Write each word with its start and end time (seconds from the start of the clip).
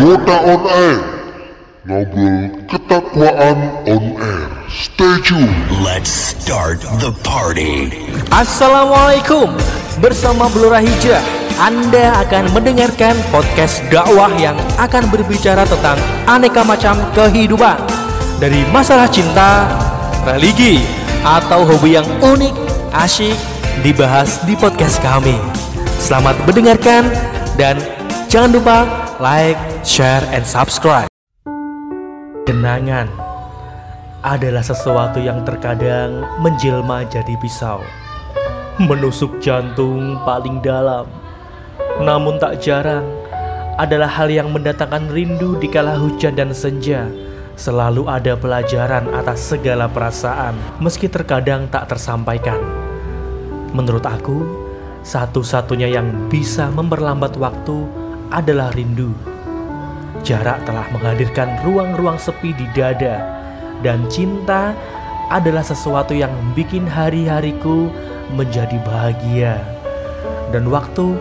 Kuota 0.00 0.32
on 0.48 0.64
air. 0.64 0.96
Ngobrol 1.84 2.48
ketakwaan 2.72 3.84
on 3.84 4.16
air. 4.16 4.48
Stay 4.72 5.20
tune. 5.20 5.52
Let's 5.84 6.08
start 6.08 6.80
the 7.04 7.12
party. 7.20 7.92
Assalamualaikum 8.32 9.52
Bersama 10.00 10.48
Blora 10.48 10.80
Hijrah 10.80 11.20
Anda 11.60 12.16
akan 12.24 12.48
mendengarkan 12.56 13.12
podcast 13.28 13.84
dakwah 13.92 14.32
yang 14.40 14.56
akan 14.80 15.04
berbicara 15.12 15.68
tentang 15.68 16.00
aneka 16.24 16.64
macam 16.64 16.96
kehidupan 17.12 17.76
Dari 18.40 18.64
masalah 18.72 19.04
cinta, 19.04 19.68
religi, 20.24 20.80
atau 21.28 21.68
hobi 21.68 22.00
yang 22.00 22.08
unik, 22.24 22.56
asyik 22.96 23.36
dibahas 23.84 24.40
di 24.48 24.56
podcast 24.56 24.96
kami 25.04 25.36
Selamat 26.00 26.40
mendengarkan 26.48 27.04
dan 27.60 27.76
jangan 28.32 28.56
lupa 28.56 28.99
like, 29.20 29.60
share, 29.84 30.24
and 30.32 30.42
subscribe 30.42 31.12
Kenangan 32.48 33.06
adalah 34.24 34.64
sesuatu 34.64 35.20
yang 35.20 35.44
terkadang 35.44 36.24
menjelma 36.40 37.04
jadi 37.06 37.36
pisau 37.40 37.84
menusuk 38.80 39.44
jantung 39.44 40.16
paling 40.24 40.64
dalam. 40.64 41.04
Namun 42.00 42.40
tak 42.40 42.64
jarang 42.64 43.04
adalah 43.76 44.08
hal 44.08 44.32
yang 44.32 44.48
mendatangkan 44.56 45.12
rindu 45.12 45.60
di 45.60 45.68
kala 45.68 46.00
hujan 46.00 46.32
dan 46.32 46.56
senja. 46.56 47.04
Selalu 47.60 48.08
ada 48.08 48.40
pelajaran 48.40 49.12
atas 49.12 49.52
segala 49.52 49.84
perasaan, 49.84 50.56
meski 50.80 51.12
terkadang 51.12 51.68
tak 51.68 51.92
tersampaikan. 51.92 52.56
Menurut 53.76 54.00
aku, 54.08 54.48
satu-satunya 55.04 55.92
yang 55.92 56.08
bisa 56.32 56.72
memperlambat 56.72 57.36
waktu 57.36 57.84
adalah 58.30 58.70
rindu. 58.74 59.12
Jarak 60.22 60.62
telah 60.68 60.86
menghadirkan 60.94 61.60
ruang-ruang 61.66 62.18
sepi 62.18 62.54
di 62.54 62.66
dada, 62.76 63.22
dan 63.80 64.06
cinta 64.12 64.74
adalah 65.30 65.62
sesuatu 65.62 66.12
yang 66.12 66.32
bikin 66.58 66.84
hari-hariku 66.84 67.88
menjadi 68.34 68.76
bahagia. 68.82 69.62
Dan 70.50 70.66
waktu 70.70 71.14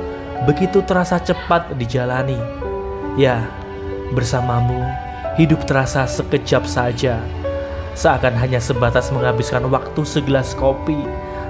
begitu 0.50 0.81
terasa 0.86 1.22
cepat 1.22 1.78
dijalani. 1.78 2.38
Ya, 3.17 3.45
bersamamu 4.14 4.81
hidup 5.38 5.64
terasa 5.64 6.03
sekejap 6.09 6.66
saja. 6.66 7.22
Seakan 7.95 8.36
hanya 8.36 8.59
sebatas 8.59 9.12
menghabiskan 9.12 9.67
waktu 9.72 10.02
segelas 10.03 10.56
kopi, 10.56 10.97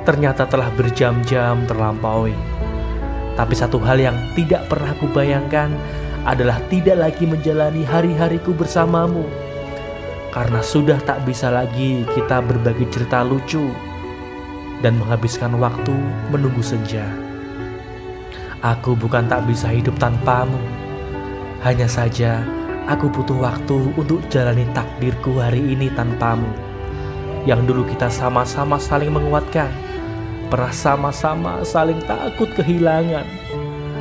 ternyata 0.05 0.45
telah 0.45 0.69
berjam-jam 0.73 1.65
terlampaui. 1.65 2.33
Tapi 3.39 3.55
satu 3.55 3.79
hal 3.79 4.03
yang 4.03 4.19
tidak 4.35 4.67
pernah 4.67 4.91
kubayangkan 4.99 5.71
adalah 6.27 6.59
tidak 6.67 6.99
lagi 6.99 7.23
menjalani 7.23 7.87
hari-hariku 7.87 8.51
bersamamu. 8.51 9.23
Karena 10.35 10.59
sudah 10.59 10.99
tak 11.07 11.23
bisa 11.23 11.47
lagi 11.47 12.03
kita 12.11 12.43
berbagi 12.43 12.83
cerita 12.91 13.23
lucu 13.23 13.71
dan 14.83 14.99
menghabiskan 14.99 15.55
waktu 15.55 15.95
menunggu 16.35 16.59
senja. 16.59 17.07
Aku 18.59 18.91
bukan 18.99 19.31
tak 19.31 19.47
bisa 19.47 19.71
hidup 19.71 19.95
tanpamu. 19.95 20.59
Hanya 21.63 21.87
saja 21.87 22.43
aku 22.91 23.07
butuh 23.07 23.39
waktu 23.39 23.95
untuk 23.95 24.19
jalani 24.27 24.67
takdirku 24.75 25.39
hari 25.39 25.63
ini 25.63 25.87
tanpamu. 25.95 26.51
Yang 27.47 27.71
dulu 27.71 27.87
kita 27.87 28.11
sama-sama 28.11 28.75
saling 28.75 29.15
menguatkan, 29.15 29.71
pernah 30.49 30.73
sama-sama 30.73 31.61
saling 31.61 32.01
takut 32.09 32.49
kehilangan. 32.57 33.23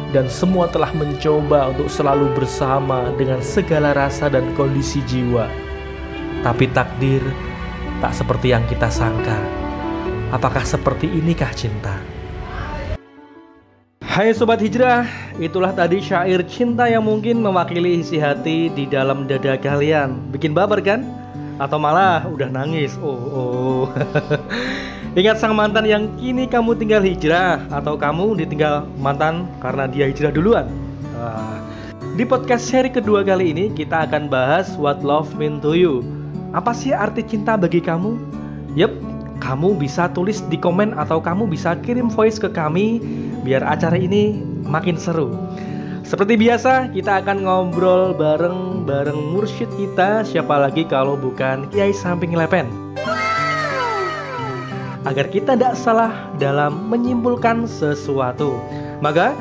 Dan 0.09 0.25
semua 0.33 0.65
telah 0.73 0.89
mencoba 0.97 1.69
untuk 1.69 1.93
selalu 1.93 2.33
bersama 2.33 3.13
dengan 3.21 3.45
segala 3.45 3.93
rasa 3.93 4.33
dan 4.33 4.57
kondisi 4.57 5.05
jiwa. 5.05 5.45
Tapi 6.41 6.65
takdir 6.73 7.21
tak 8.01 8.17
seperti 8.17 8.57
yang 8.57 8.65
kita 8.65 8.89
sangka. 8.89 9.37
Apakah 10.33 10.65
seperti 10.65 11.13
inikah 11.13 11.53
cinta? 11.53 12.01
Hai 14.01 14.33
Sobat 14.33 14.65
Hijrah, 14.65 15.05
itulah 15.37 15.77
tadi 15.77 16.01
syair 16.01 16.41
cinta 16.49 16.89
yang 16.89 17.05
mungkin 17.05 17.45
mewakili 17.45 18.01
isi 18.01 18.17
hati 18.17 18.73
di 18.73 18.89
dalam 18.89 19.29
dada 19.29 19.61
kalian. 19.61 20.33
Bikin 20.33 20.57
baper 20.57 20.81
kan? 20.81 21.05
Atau 21.61 21.77
malah 21.77 22.25
udah 22.25 22.49
nangis? 22.49 22.97
Oh, 23.05 23.13
oh. 23.13 23.85
Ingat 25.19 25.43
sang 25.43 25.59
mantan 25.59 25.83
yang 25.83 26.15
kini 26.15 26.47
kamu 26.47 26.79
tinggal 26.79 27.03
hijrah 27.03 27.59
Atau 27.75 27.99
kamu 27.99 28.39
ditinggal 28.39 28.87
mantan 29.03 29.51
karena 29.59 29.91
dia 29.91 30.07
hijrah 30.07 30.31
duluan? 30.31 30.71
Nah, 31.19 31.59
di 32.15 32.23
podcast 32.23 32.71
seri 32.71 32.87
kedua 32.87 33.27
kali 33.27 33.51
ini 33.51 33.75
kita 33.75 34.07
akan 34.07 34.31
bahas 34.31 34.79
What 34.79 35.03
Love 35.03 35.35
Mean 35.35 35.59
to 35.59 35.75
You 35.75 36.07
Apa 36.55 36.71
sih 36.71 36.95
arti 36.95 37.27
cinta 37.27 37.59
bagi 37.59 37.83
kamu? 37.83 38.15
Yep, 38.79 38.95
kamu 39.43 39.75
bisa 39.83 40.07
tulis 40.15 40.39
di 40.47 40.55
komen 40.55 40.95
atau 40.95 41.19
kamu 41.19 41.51
bisa 41.51 41.75
kirim 41.83 42.07
voice 42.15 42.39
ke 42.39 42.47
kami 42.55 43.03
biar 43.43 43.67
acara 43.67 43.99
ini 43.99 44.39
makin 44.71 44.95
seru. 44.95 45.35
Seperti 46.07 46.39
biasa, 46.39 46.95
kita 46.95 47.21
akan 47.27 47.43
ngobrol 47.45 48.15
bareng-bareng 48.15 49.19
mursyid 49.35 49.69
kita, 49.77 50.23
siapa 50.25 50.57
lagi 50.57 50.87
kalau 50.89 51.19
bukan 51.19 51.69
Kiai 51.69 51.93
Samping 51.93 52.33
Lepen. 52.33 52.71
Agar 55.09 55.33
kita 55.33 55.57
tidak 55.57 55.73
salah 55.73 56.29
dalam 56.37 56.93
menyimpulkan 56.93 57.65
sesuatu. 57.65 58.61
Maka, 59.01 59.33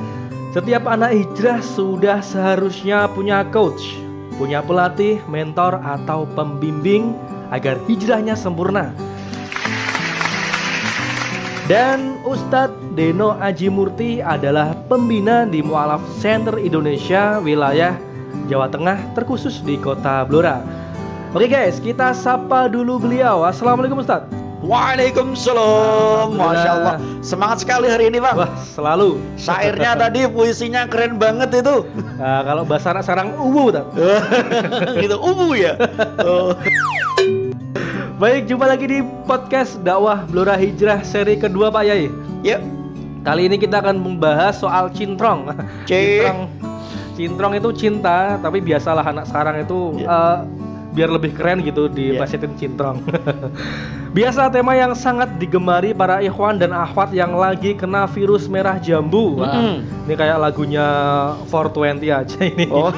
setiap 0.56 0.88
anak 0.88 1.12
hijrah 1.12 1.60
sudah 1.60 2.24
seharusnya 2.24 3.12
punya 3.12 3.44
coach, 3.52 4.00
punya 4.40 4.64
pelatih, 4.64 5.20
mentor, 5.28 5.84
atau 5.84 6.24
pembimbing 6.40 7.12
agar 7.52 7.76
hijrahnya 7.84 8.40
sempurna. 8.40 8.96
Dan 11.68 12.16
Ustadz 12.24 12.96
Deno 12.96 13.36
Aji 13.36 13.68
Murti 13.68 14.24
adalah 14.24 14.72
pembina 14.88 15.44
di 15.44 15.60
Mualaf 15.60 16.00
Center 16.24 16.56
Indonesia 16.56 17.44
wilayah 17.44 18.00
Jawa 18.48 18.72
Tengah 18.72 19.20
terkhusus 19.20 19.60
di 19.68 19.76
kota 19.76 20.24
Blora. 20.24 20.64
Oke 21.36 21.52
guys, 21.52 21.84
kita 21.84 22.16
sapa 22.16 22.72
dulu 22.72 23.04
beliau. 23.04 23.44
Assalamualaikum 23.44 24.00
Ustadz. 24.00 24.37
Waalaikumsalam, 24.68 26.36
masya 26.36 26.70
Allah, 26.76 26.96
semangat 27.24 27.64
sekali 27.64 27.88
hari 27.88 28.12
ini 28.12 28.20
bang. 28.20 28.36
Wah, 28.36 28.52
selalu. 28.76 29.16
Syairnya 29.40 29.96
tadi 30.04 30.28
puisinya 30.28 30.84
keren 30.92 31.16
banget 31.16 31.64
itu. 31.64 31.88
Nah, 32.20 32.44
kalau 32.44 32.68
bahasa 32.68 32.92
anak 32.92 33.08
sekarang 33.08 33.32
ubu, 33.40 33.72
gitu, 35.00 35.16
ubu 35.32 35.56
ya. 35.56 35.80
Oh. 36.20 36.52
Baik, 38.22 38.52
jumpa 38.52 38.68
lagi 38.68 38.92
di 38.92 39.00
podcast 39.24 39.80
dakwah 39.88 40.28
Blora 40.28 40.60
Hijrah 40.60 41.00
seri 41.00 41.40
kedua 41.40 41.72
Pak 41.72 41.84
Yai. 41.88 42.12
Yuk, 42.44 42.60
Kali 43.24 43.48
ini 43.48 43.56
kita 43.56 43.80
akan 43.80 44.00
membahas 44.00 44.56
soal 44.56 44.88
cintrong. 44.92 45.52
C. 45.84 46.24
Cintrong, 46.24 46.40
cintrong 47.16 47.54
itu 47.56 47.70
cinta, 47.76 48.36
tapi 48.40 48.64
biasalah 48.64 49.04
anak 49.04 49.28
sekarang 49.28 49.64
itu 49.64 50.00
Iya. 50.00 50.08
eh, 50.08 50.38
biar 50.98 51.14
lebih 51.14 51.38
keren 51.38 51.62
gitu 51.62 51.86
Iya. 51.86 52.18
diplesetin 52.18 52.58
cintrong. 52.58 53.06
Biasa 54.18 54.50
tema 54.50 54.74
yang 54.74 54.98
sangat 54.98 55.38
digemari 55.38 55.94
para 55.94 56.18
ikhwan 56.26 56.58
dan 56.58 56.74
akhwat 56.74 57.14
yang 57.14 57.38
lagi 57.38 57.78
kena 57.78 58.10
virus 58.10 58.50
merah 58.50 58.82
jambu. 58.82 59.38
Wah. 59.38 59.78
Ini 60.10 60.14
kayak 60.18 60.42
lagunya 60.42 60.88
420 61.46 62.10
aja 62.10 62.40
ini. 62.42 62.66
Oh. 62.74 62.90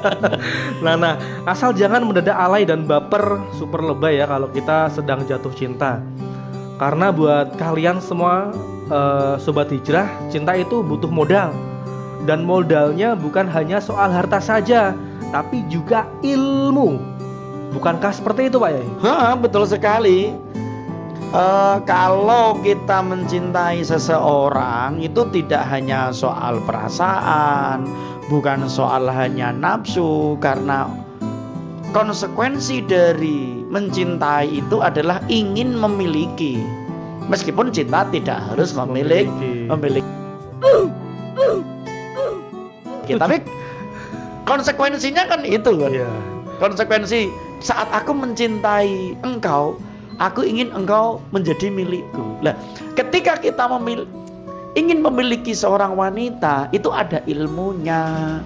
nah, 0.84 0.96
nah, 0.96 1.20
asal 1.44 1.76
jangan 1.76 2.08
mendadak 2.08 2.32
alay 2.32 2.64
dan 2.64 2.88
baper 2.88 3.36
super 3.60 3.84
lebay 3.84 4.16
ya 4.16 4.24
kalau 4.24 4.48
kita 4.48 4.88
sedang 4.88 5.28
jatuh 5.28 5.52
cinta. 5.52 6.00
Karena 6.80 7.12
buat 7.12 7.60
kalian 7.60 8.00
semua 8.00 8.48
eh, 8.88 9.34
sobat 9.36 9.68
hijrah, 9.68 10.08
cinta 10.32 10.56
itu 10.56 10.80
butuh 10.80 11.12
modal. 11.12 11.52
Dan 12.24 12.48
modalnya 12.48 13.12
bukan 13.12 13.44
hanya 13.48 13.80
soal 13.80 14.08
harta 14.12 14.40
saja, 14.40 14.96
tapi 15.32 15.64
juga 15.68 16.08
ilmu. 16.24 17.09
Bukankah 17.70 18.10
seperti 18.10 18.50
itu, 18.50 18.58
Pak 18.58 18.70
Yai? 18.74 18.86
Betul 19.38 19.62
sekali. 19.66 20.34
Eh, 21.30 21.76
kalau 21.86 22.58
kita 22.58 22.98
mencintai 23.06 23.86
seseorang 23.86 24.98
itu 24.98 25.22
tidak 25.30 25.62
hanya 25.70 26.10
soal 26.10 26.58
perasaan, 26.66 27.86
bukan 28.26 28.66
soal 28.66 29.06
hanya 29.06 29.54
nafsu, 29.54 30.34
karena 30.42 30.90
konsekuensi 31.94 32.82
dari 32.82 33.62
mencintai 33.62 34.58
itu 34.58 34.82
adalah 34.82 35.22
ingin 35.30 35.78
memiliki. 35.78 36.58
Meskipun 37.30 37.70
cinta 37.70 38.02
tidak 38.10 38.42
harus 38.50 38.74
memiliki, 38.74 39.70
Memiliki. 39.70 39.70
memiliki. 39.70 40.12
Tapi 43.14 43.38
konsekuensinya 44.50 45.30
kan 45.30 45.46
itu 45.46 45.70
kan 45.78 45.90
Iya. 45.94 46.10
konsekuensi 46.58 47.30
saat 47.60 47.88
aku 47.92 48.16
mencintai 48.16 49.16
engkau 49.24 49.76
aku 50.20 50.44
ingin 50.44 50.72
engkau 50.72 51.20
menjadi 51.32 51.68
milikku 51.68 52.40
lah 52.40 52.56
ketika 52.96 53.36
kita 53.40 53.68
memil 53.68 54.08
ingin 54.74 55.00
memiliki 55.04 55.52
seorang 55.52 55.96
wanita 55.96 56.68
itu 56.72 56.88
ada 56.90 57.20
ilmunya 57.28 58.40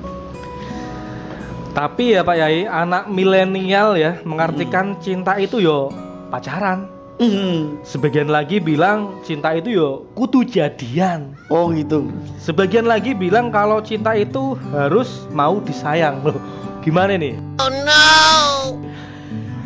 Tapi 1.75 2.15
ya 2.15 2.23
Pak 2.23 2.39
Yai, 2.39 2.71
anak 2.71 3.11
milenial 3.11 3.99
ya 3.99 4.23
mengartikan 4.23 4.95
cinta 5.03 5.35
itu 5.43 5.59
yo 5.59 5.91
pacaran. 6.31 6.87
Hmm. 7.19 7.83
Sebagian 7.83 8.31
lagi 8.31 8.63
bilang 8.63 9.19
cinta 9.27 9.51
itu 9.59 9.75
yo 9.75 10.07
kudu 10.15 10.47
jadian. 10.47 11.35
Oh 11.51 11.75
gitu. 11.75 12.07
Sebagian 12.39 12.87
lagi 12.87 13.11
bilang 13.11 13.51
kalau 13.51 13.83
cinta 13.83 14.15
itu 14.15 14.55
harus 14.71 15.27
mau 15.35 15.59
disayang 15.67 16.23
loh. 16.23 16.39
Gimana 16.87 17.19
nih? 17.19 17.35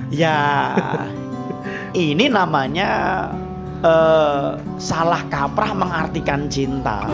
Ya, 0.08 0.72
ini 1.92 2.32
namanya 2.32 2.88
eh, 3.84 4.56
salah 4.80 5.20
kaprah 5.28 5.76
mengartikan 5.76 6.48
cinta. 6.48 7.04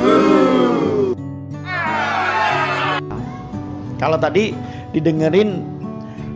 Kalau 3.98 4.18
tadi 4.20 4.54
didengerin 4.94 5.64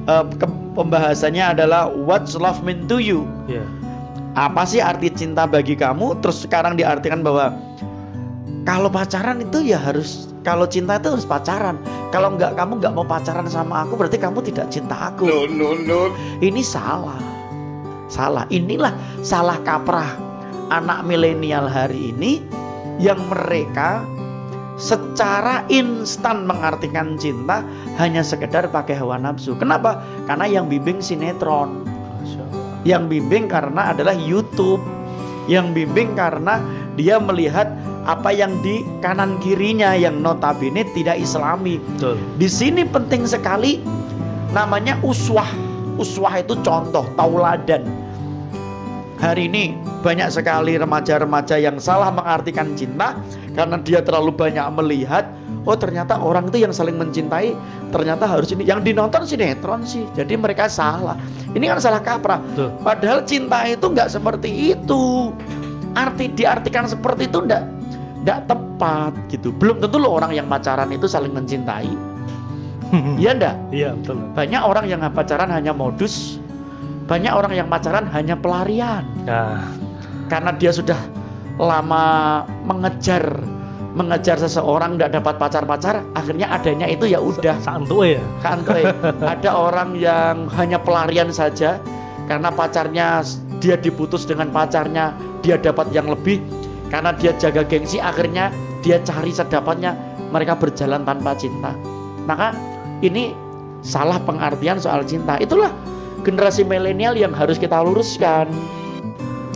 ke- 0.09 0.59
pembahasannya 0.75 1.55
adalah 1.55 1.93
what's 1.95 2.35
love 2.35 2.59
mean 2.67 2.91
to 2.91 2.99
you? 2.99 3.23
Ya. 3.47 3.63
Apa 4.35 4.67
sih 4.67 4.83
arti 4.83 5.11
cinta 5.15 5.47
bagi 5.47 5.79
kamu? 5.79 6.19
Terus 6.23 6.43
sekarang 6.43 6.75
diartikan 6.79 7.23
bahwa 7.23 7.55
kalau 8.69 8.93
pacaran 8.93 9.41
itu 9.41 9.65
ya 9.65 9.81
harus 9.81 10.29
kalau 10.45 10.69
cinta 10.69 11.01
itu 11.01 11.09
harus 11.09 11.25
pacaran. 11.25 11.81
Kalau 12.13 12.37
nggak 12.37 12.53
kamu 12.53 12.85
nggak 12.85 12.93
mau 12.93 13.09
pacaran 13.09 13.49
sama 13.49 13.89
aku 13.89 13.97
berarti 13.97 14.21
kamu 14.21 14.45
tidak 14.45 14.69
cinta 14.69 15.09
aku. 15.09 15.25
No, 15.25 15.49
no, 15.49 15.73
no. 15.73 16.13
Ini 16.45 16.61
salah. 16.61 17.17
Salah. 18.13 18.45
Inilah 18.53 18.93
salah 19.25 19.57
kaprah 19.65 20.21
anak 20.69 21.09
milenial 21.09 21.65
hari 21.65 22.13
ini 22.13 22.45
yang 23.01 23.17
mereka 23.33 24.05
secara 24.77 25.65
instan 25.73 26.45
mengartikan 26.45 27.17
cinta 27.17 27.65
hanya 27.97 28.21
sekedar 28.21 28.69
pakai 28.69 29.01
hawa 29.01 29.17
nafsu. 29.17 29.57
Kenapa? 29.57 30.05
Karena 30.29 30.45
yang 30.45 30.69
bimbing 30.69 31.01
sinetron. 31.01 31.89
Yang 32.85 33.17
bimbing 33.17 33.49
karena 33.49 33.97
adalah 33.97 34.13
YouTube. 34.13 34.85
Yang 35.49 35.73
bimbing 35.73 36.13
karena 36.13 36.61
dia 37.01 37.17
melihat 37.17 37.78
apa 38.09 38.33
yang 38.33 38.57
di 38.65 38.81
kanan 39.05 39.37
kirinya 39.45 39.93
yang 39.93 40.25
notabene 40.25 40.83
tidak 40.97 41.21
islami. 41.21 41.77
Betul. 41.77 42.17
Di 42.41 42.49
sini 42.49 42.89
penting 42.89 43.29
sekali 43.29 43.85
namanya 44.57 44.97
uswah. 45.05 45.47
Uswah 46.01 46.41
itu 46.41 46.57
contoh, 46.65 47.05
tauladan. 47.21 47.85
Hari 49.21 49.51
ini 49.51 49.77
banyak 50.01 50.31
sekali 50.31 50.79
remaja-remaja 50.79 51.59
yang 51.59 51.77
salah 51.83 52.09
mengartikan 52.09 52.73
cinta 52.79 53.19
karena 53.53 53.77
dia 53.83 53.99
terlalu 53.99 54.31
banyak 54.31 54.63
melihat 54.79 55.27
oh 55.67 55.75
ternyata 55.75 56.15
orang 56.15 56.47
itu 56.47 56.63
yang 56.63 56.71
saling 56.71 56.95
mencintai 56.95 57.51
ternyata 57.91 58.31
harus 58.31 58.55
ini 58.55 58.63
yang 58.63 58.87
dinonton 58.87 59.27
sinetron 59.27 59.83
sih. 59.83 60.07
Jadi 60.15 60.39
mereka 60.39 60.71
salah. 60.71 61.19
Ini 61.51 61.67
kan 61.67 61.83
salah 61.83 62.01
kaprah. 62.01 62.41
Betul. 62.55 62.71
Padahal 62.81 63.21
cinta 63.27 63.67
itu 63.67 63.85
nggak 63.91 64.09
seperti 64.09 64.79
itu. 64.79 65.35
Arti 65.99 66.31
diartikan 66.31 66.87
seperti 66.87 67.27
itu 67.27 67.43
nggak 67.43 67.78
nggak 68.23 68.51
tepat 68.51 69.13
gitu. 69.31 69.55
Belum 69.55 69.79
tentu 69.79 69.97
loh 70.01 70.15
orang 70.15 70.35
yang 70.35 70.47
pacaran 70.51 70.91
itu 70.91 71.07
saling 71.07 71.33
mencintai. 71.35 71.91
Iya 73.21 73.37
ndak? 73.37 73.57
Iya 73.69 73.93
betul. 74.01 74.17
Banyak 74.33 74.63
orang 74.65 74.89
yang 74.89 75.05
pacaran 75.13 75.53
hanya 75.53 75.77
modus. 75.77 76.41
Banyak 77.05 77.37
orang 77.37 77.53
yang 77.53 77.69
pacaran 77.69 78.09
hanya 78.09 78.33
pelarian. 78.33 79.05
Nah, 79.29 79.61
Karena 80.33 80.57
dia 80.57 80.73
sudah 80.73 80.97
lama 81.61 82.45
mengejar 82.65 83.45
mengejar 83.97 84.39
seseorang 84.39 84.95
nggak 84.95 85.19
dapat 85.19 85.35
pacar-pacar, 85.43 86.07
akhirnya 86.15 86.47
adanya 86.55 86.87
itu 86.87 87.11
ya 87.11 87.19
udah 87.19 87.59
santuy 87.59 88.15
ya. 88.15 88.23
Kantoy. 88.45 88.87
Ada 89.37 89.51
orang 89.51 89.99
yang 89.99 90.47
hanya 90.55 90.79
pelarian 90.79 91.35
saja 91.35 91.83
karena 92.31 92.55
pacarnya 92.55 93.27
dia 93.59 93.75
diputus 93.75 94.23
dengan 94.23 94.55
pacarnya, 94.55 95.11
dia 95.43 95.59
dapat 95.59 95.91
yang 95.91 96.07
lebih 96.07 96.39
karena 96.89 97.13
dia 97.17 97.33
jaga 97.37 97.65
gengsi 97.65 98.01
akhirnya 98.01 98.53
dia 98.81 99.01
cari 99.05 99.33
sedapatnya 99.33 99.97
mereka 100.33 100.57
berjalan 100.57 101.05
tanpa 101.05 101.37
cinta. 101.37 101.73
Maka 102.29 102.53
ini 103.01 103.33
salah 103.81 104.21
pengertian 104.21 104.81
soal 104.81 105.05
cinta. 105.05 105.41
Itulah 105.41 105.73
generasi 106.27 106.67
milenial 106.67 107.17
yang 107.17 107.33
harus 107.33 107.57
kita 107.57 107.81
luruskan. 107.81 108.49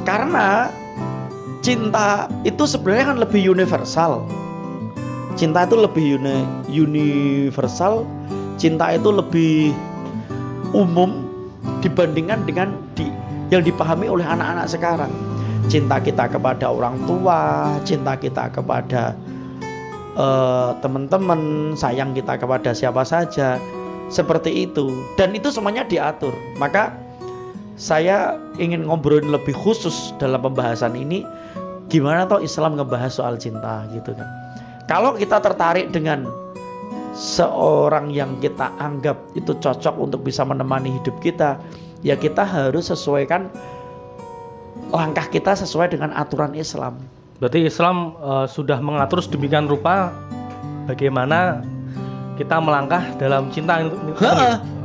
Karena 0.03 0.73
cinta 1.63 2.27
itu 2.43 2.65
sebenarnya 2.67 3.15
kan 3.15 3.19
lebih 3.23 3.53
universal. 3.53 4.27
Cinta 5.33 5.65
itu 5.65 5.77
lebih 5.81 6.21
uni- 6.21 6.49
universal, 6.69 8.05
cinta 8.61 8.93
itu 8.93 9.09
lebih 9.09 9.73
umum 10.77 11.25
dibandingkan 11.81 12.45
dengan 12.45 12.77
di, 12.93 13.09
yang 13.49 13.65
dipahami 13.65 14.13
oleh 14.13 14.25
anak-anak 14.29 14.69
sekarang. 14.69 15.13
Cinta 15.71 16.03
kita 16.03 16.31
kepada 16.31 16.71
orang 16.71 16.99
tua, 17.07 17.71
cinta 17.87 18.19
kita 18.19 18.51
kepada 18.51 19.15
eh, 20.19 20.71
teman-teman, 20.83 21.73
sayang 21.79 22.15
kita 22.15 22.39
kepada 22.39 22.75
siapa 22.75 23.07
saja, 23.07 23.61
seperti 24.13 24.69
itu. 24.69 24.91
Dan 25.17 25.33
itu 25.33 25.49
semuanya 25.49 25.87
diatur. 25.87 26.35
Maka 26.59 26.93
saya 27.81 28.37
ingin 28.61 28.85
ngobrolin 28.85 29.33
lebih 29.33 29.57
khusus 29.57 30.13
dalam 30.21 30.45
pembahasan 30.45 30.93
ini 30.93 31.25
gimana 31.89 32.29
toh 32.29 32.41
Islam 32.41 32.77
ngebahas 32.77 33.13
soal 33.13 33.41
cinta 33.41 33.85
gitu 33.93 34.13
kan. 34.13 34.29
Kalau 34.87 35.17
kita 35.17 35.41
tertarik 35.41 35.89
dengan 35.93 36.29
seorang 37.13 38.13
yang 38.13 38.41
kita 38.41 38.73
anggap 38.81 39.21
itu 39.37 39.53
cocok 39.57 39.95
untuk 40.01 40.25
bisa 40.25 40.45
menemani 40.45 40.93
hidup 41.01 41.17
kita, 41.21 41.61
ya 42.01 42.17
kita 42.17 42.45
harus 42.45 42.89
sesuaikan 42.89 43.53
langkah 44.93 45.27
kita 45.29 45.57
sesuai 45.57 45.97
dengan 45.97 46.13
aturan 46.13 46.53
Islam. 46.53 47.01
Berarti 47.41 47.67
Islam 47.67 48.15
eh, 48.21 48.47
sudah 48.47 48.79
mengatur 48.79 49.19
sedemikian 49.25 49.67
rupa 49.67 50.13
bagaimana 50.87 51.65
kita 52.37 52.59
melangkah 52.61 53.03
dalam 53.21 53.49
cinta 53.53 53.83
itu. 53.83 53.97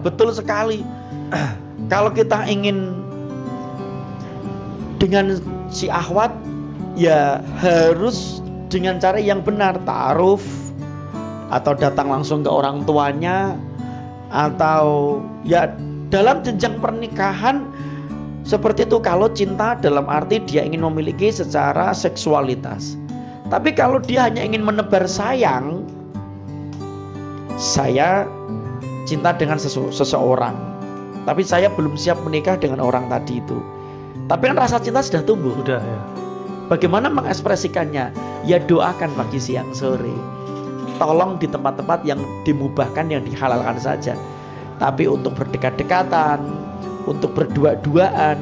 Betul 0.01 0.33
sekali. 0.35 0.83
Kalau 1.91 2.11
kita 2.11 2.47
ingin 2.49 2.93
dengan 4.97 5.37
si 5.69 5.87
ahwat 5.87 6.33
ya 6.97 7.39
harus 7.61 8.41
dengan 8.67 8.97
cara 8.97 9.21
yang 9.21 9.45
benar 9.45 9.77
taaruf 9.85 10.43
atau 11.47 11.71
datang 11.77 12.11
langsung 12.11 12.43
ke 12.43 12.51
orang 12.51 12.83
tuanya 12.83 13.55
atau 14.27 15.19
ya 15.47 15.71
dalam 16.11 16.44
jenjang 16.44 16.75
pernikahan 16.83 17.63
seperti 18.47 18.87
itu 18.87 19.04
kalau 19.04 19.27
cinta 19.27 19.75
dalam 19.75 20.07
arti 20.07 20.39
dia 20.39 20.63
ingin 20.63 20.80
memiliki 20.80 21.27
secara 21.27 21.92
seksualitas. 21.92 22.95
Tapi 23.51 23.75
kalau 23.75 23.99
dia 23.99 24.23
hanya 24.23 24.39
ingin 24.39 24.63
menebar 24.63 25.04
sayang, 25.04 25.83
saya 27.59 28.23
cinta 29.04 29.35
dengan 29.35 29.59
sesu- 29.59 29.92
seseorang. 29.92 30.56
Tapi 31.27 31.44
saya 31.44 31.68
belum 31.75 31.99
siap 31.99 32.23
menikah 32.23 32.56
dengan 32.56 32.80
orang 32.80 33.11
tadi 33.11 33.44
itu. 33.44 33.59
Tapi 34.31 34.47
kan 34.47 34.56
rasa 34.56 34.80
cinta 34.80 35.04
sudah 35.04 35.27
tumbuh. 35.27 35.51
Sudah 35.59 35.83
ya. 35.83 35.99
Bagaimana 36.71 37.11
mengekspresikannya? 37.11 38.16
Ya 38.47 38.63
doakan 38.63 39.11
pagi 39.16 39.44
siang 39.44 39.75
sore. 39.75 40.16
Tolong 40.95 41.35
di 41.35 41.51
tempat-tempat 41.51 42.04
yang 42.07 42.19
dimubahkan 42.47 43.11
yang 43.11 43.27
dihalalkan 43.27 43.75
saja. 43.75 44.16
Tapi 44.80 45.04
untuk 45.07 45.35
berdekat-dekatan, 45.35 46.67
untuk 47.07 47.33
berdua-duaan, 47.33 48.37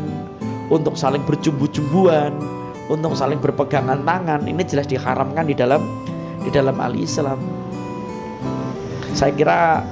untuk 0.73 0.97
saling 0.97 1.21
berjumbu-jumbuan, 1.23 2.33
untuk 2.89 3.13
saling 3.13 3.37
berpegangan 3.37 4.01
tangan, 4.01 4.41
ini 4.49 4.65
jelas 4.65 4.89
diharamkan 4.89 5.45
di 5.45 5.53
dalam 5.53 5.85
di 6.41 6.49
dalam 6.49 6.75
al-Islam. 6.81 7.37
Saya 9.15 9.31
kira 9.31 9.85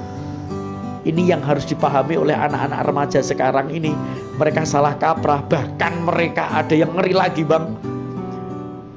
ini 1.06 1.30
yang 1.30 1.40
harus 1.40 1.64
dipahami 1.64 2.18
oleh 2.18 2.36
anak-anak 2.36 2.80
remaja 2.84 3.20
sekarang 3.24 3.70
ini. 3.72 3.94
Mereka 4.34 4.66
salah 4.66 4.98
kaprah, 4.98 5.46
bahkan 5.46 5.94
mereka 6.02 6.50
ada 6.50 6.74
yang 6.74 6.92
ngeri 6.98 7.14
lagi, 7.14 7.46
Bang. 7.46 7.78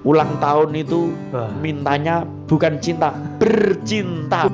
Ulang 0.07 0.39
tahun 0.39 0.72
itu 0.74 1.12
mintanya 1.60 2.24
bukan 2.48 2.79
cinta, 2.79 3.12
bercinta. 3.38 4.48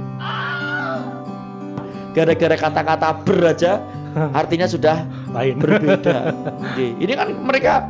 Gara-gara 2.13 2.57
kata-kata 2.57 3.09
ber 3.25 3.39
aja 3.53 3.81
artinya 4.39 4.67
sudah 4.69 5.05
Lain. 5.33 5.57
berbeda. 5.59 6.33
Ini 7.03 7.13
kan 7.13 7.29
mereka 7.41 7.89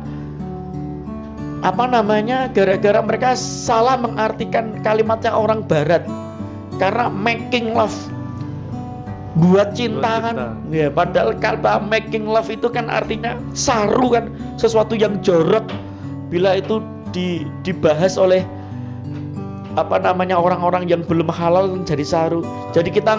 apa 1.64 1.84
namanya 1.88 2.52
gara-gara 2.52 3.00
mereka 3.00 3.32
salah 3.40 3.96
mengartikan 3.96 4.80
kalimatnya 4.84 5.32
orang 5.32 5.64
barat. 5.64 6.04
Karena 6.76 7.08
making 7.08 7.72
love. 7.72 7.94
Buat 9.34 9.74
cinta 9.74 10.22
kan. 10.22 10.62
ya 10.70 10.86
padahal 10.94 11.34
kata 11.34 11.82
making 11.82 12.22
love 12.22 12.46
itu 12.52 12.70
kan 12.70 12.92
artinya 12.92 13.38
saru 13.56 14.12
kan. 14.12 14.30
Sesuatu 14.60 14.94
yang 14.94 15.18
jorok. 15.24 15.66
Bila 16.28 16.58
itu 16.58 16.82
di, 17.14 17.46
dibahas 17.62 18.18
oleh 18.18 18.42
apa 19.74 19.98
namanya 19.98 20.38
orang-orang 20.38 20.86
yang 20.86 21.02
belum 21.02 21.30
halal 21.30 21.82
jadi 21.82 22.06
saru. 22.06 22.42
Jadi 22.70 22.94
kita 22.94 23.18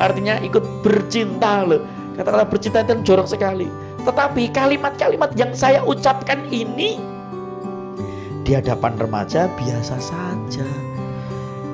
artinya 0.00 0.40
ikut 0.44 0.64
bercinta 0.84 1.64
loh. 1.64 1.80
Kata-kata 2.16 2.44
bercinta 2.48 2.80
itu 2.80 3.12
jorok 3.12 3.28
sekali. 3.28 3.68
Tetapi 4.08 4.48
kalimat-kalimat 4.50 5.36
yang 5.36 5.52
saya 5.52 5.84
ucapkan 5.84 6.40
ini 6.48 6.96
di 8.46 8.54
hadapan 8.56 8.96
remaja 8.96 9.50
biasa 9.58 10.00
saja. 10.00 10.66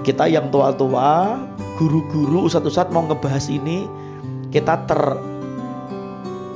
Kita 0.02 0.26
yang 0.26 0.50
tua-tua, 0.50 1.38
guru-guru, 1.78 2.50
ustadz-ustadz 2.50 2.90
mau 2.90 3.06
ngebahas 3.06 3.46
ini, 3.46 3.86
kita 4.50 4.82
ter 4.90 5.00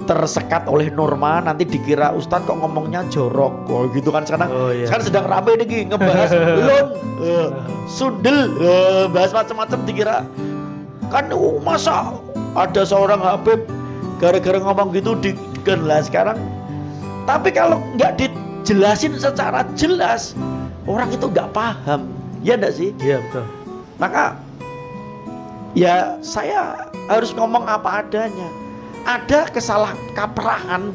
tersekat 0.07 0.71
oleh 0.71 0.87
norma 0.95 1.43
nanti 1.43 1.67
dikira 1.67 2.15
ustadz 2.15 2.47
kok 2.47 2.63
ngomongnya 2.63 3.03
jorok 3.11 3.67
oh 3.67 3.91
gitu 3.91 4.15
kan 4.15 4.23
sekarang 4.23 4.49
Oh, 4.55 4.71
iya. 4.71 4.87
sekarang 4.87 5.05
sedang 5.11 5.27
rame 5.27 5.59
nih 5.59 5.91
ngebahas 5.91 6.31
lon 6.71 6.87
eh, 7.27 7.49
sundel 7.91 8.55
eh, 8.63 9.05
bahas 9.11 9.35
macam-macam 9.35 9.83
dikira 9.83 10.23
kan 11.11 11.27
uh, 11.35 11.59
masa 11.59 12.15
ada 12.55 12.83
seorang 12.87 13.19
Habib 13.19 13.67
gara-gara 14.17 14.59
ngomong 14.61 14.97
gitu 14.97 15.17
di 15.21 15.37
kan 15.65 15.85
lah 15.85 16.01
sekarang. 16.01 16.39
Tapi 17.27 17.51
kalau 17.53 17.83
nggak 17.99 18.23
dijelasin 18.23 19.19
secara 19.19 19.67
jelas 19.75 20.33
orang 20.87 21.11
itu 21.13 21.27
nggak 21.29 21.51
paham. 21.53 22.09
Ya 22.41 22.55
enggak 22.55 22.79
sih? 22.79 22.95
Iya 23.03 23.21
betul. 23.27 23.45
maka 23.97 24.37
ya 25.73 26.21
saya 26.21 26.89
harus 27.09 27.33
ngomong 27.35 27.65
apa 27.67 28.05
adanya. 28.05 28.49
Ada 29.07 29.49
kesalah 29.55 29.95
kaprahan 30.19 30.91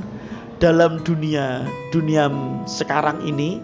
dalam 0.59 0.99
dunia 1.01 1.63
dunia 1.89 2.27
sekarang 2.67 3.23
ini 3.25 3.63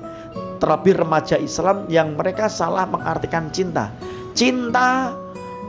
terlebih 0.57 0.97
remaja 0.97 1.37
Islam 1.37 1.85
yang 1.91 2.17
mereka 2.17 2.49
salah 2.49 2.89
mengartikan 2.89 3.53
cinta. 3.53 3.93
Cinta 4.33 5.13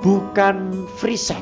bukan 0.01 0.87
free 0.97 1.19
sex 1.19 1.41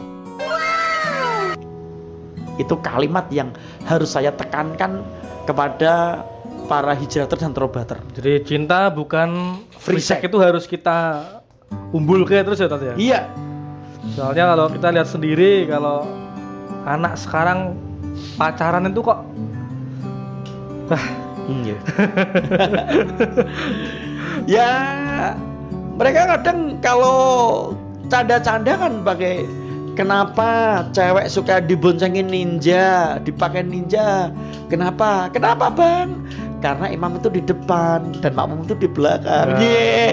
itu 2.56 2.74
kalimat 2.80 3.28
yang 3.32 3.52
harus 3.84 4.12
saya 4.16 4.32
tekankan 4.32 5.04
kepada 5.44 6.24
para 6.66 6.92
hijrater 6.98 7.38
dan 7.38 7.54
terobater 7.54 8.02
Jadi 8.18 8.42
cinta 8.42 8.90
bukan 8.90 9.60
Free 9.78 10.02
sex 10.02 10.26
itu 10.26 10.38
harus 10.42 10.66
kita 10.66 11.22
umbul 11.94 12.26
ke 12.26 12.42
terus 12.42 12.58
ya 12.58 12.66
tadi 12.66 12.90
ya. 12.90 12.94
iya 12.98 13.20
Soalnya 14.14 14.54
kalau 14.54 14.66
kita 14.70 14.88
lihat 14.94 15.08
sendiri 15.10 15.66
kalau 15.66 16.06
anak 16.86 17.18
sekarang 17.18 17.74
pacaran 18.38 18.86
itu 18.90 19.02
kok 19.02 19.20
Iya. 21.46 21.76
ya 24.58 24.70
mereka 25.94 26.20
kadang 26.34 26.78
kalau 26.82 27.18
canda-canda 28.10 28.74
kan 28.74 28.92
pakai 29.06 29.46
kenapa 29.96 30.84
cewek 30.92 31.26
suka 31.32 31.58
diboncengin 31.64 32.28
ninja, 32.28 33.16
dipakai 33.24 33.64
ninja. 33.64 34.30
Kenapa? 34.68 35.32
Kenapa, 35.32 35.72
Bang? 35.72 36.28
Karena 36.60 36.92
imam 36.92 37.16
itu 37.16 37.32
di 37.32 37.40
depan 37.40 38.12
dan 38.20 38.36
makmum 38.36 38.62
itu 38.68 38.76
di 38.76 38.88
belakang. 38.88 39.56
Nah. 39.56 39.60
Yeay. 39.60 40.12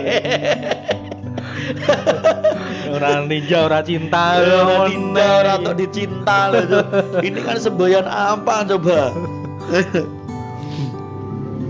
orang 2.94 3.26
ninja 3.32 3.66
orang 3.66 3.84
cinta 3.88 4.38
Orang 4.44 4.92
ninja, 4.92 5.28
orang 5.44 5.58
untuk 5.64 5.76
dicinta 5.80 6.38
loh. 6.52 6.84
Ini 7.20 7.40
kan 7.44 7.58
semboyan 7.60 8.08
apa 8.08 8.64
coba? 8.68 9.12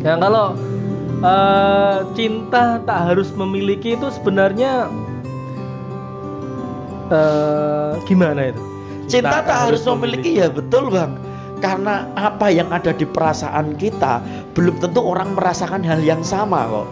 Ya 0.04 0.20
kalau 0.20 0.58
eh, 1.24 1.98
cinta 2.20 2.84
tak 2.84 3.00
harus 3.08 3.32
memiliki 3.32 3.96
itu 3.96 4.12
sebenarnya 4.12 4.92
eh, 7.14 7.92
gimana 8.10 8.50
itu? 8.50 8.62
Cinta 9.06 9.44
tak 9.44 9.70
harus 9.70 9.84
memiliki 9.86 10.40
ya 10.42 10.50
betul 10.50 10.90
bang. 10.90 11.14
Karena 11.64 12.10
apa 12.20 12.52
yang 12.52 12.68
ada 12.76 12.92
di 12.92 13.08
perasaan 13.08 13.80
kita 13.80 14.20
Belum 14.52 14.76
tentu 14.84 15.00
orang 15.00 15.32
merasakan 15.32 15.80
hal 15.80 16.04
yang 16.04 16.20
sama 16.20 16.68
kok. 16.68 16.88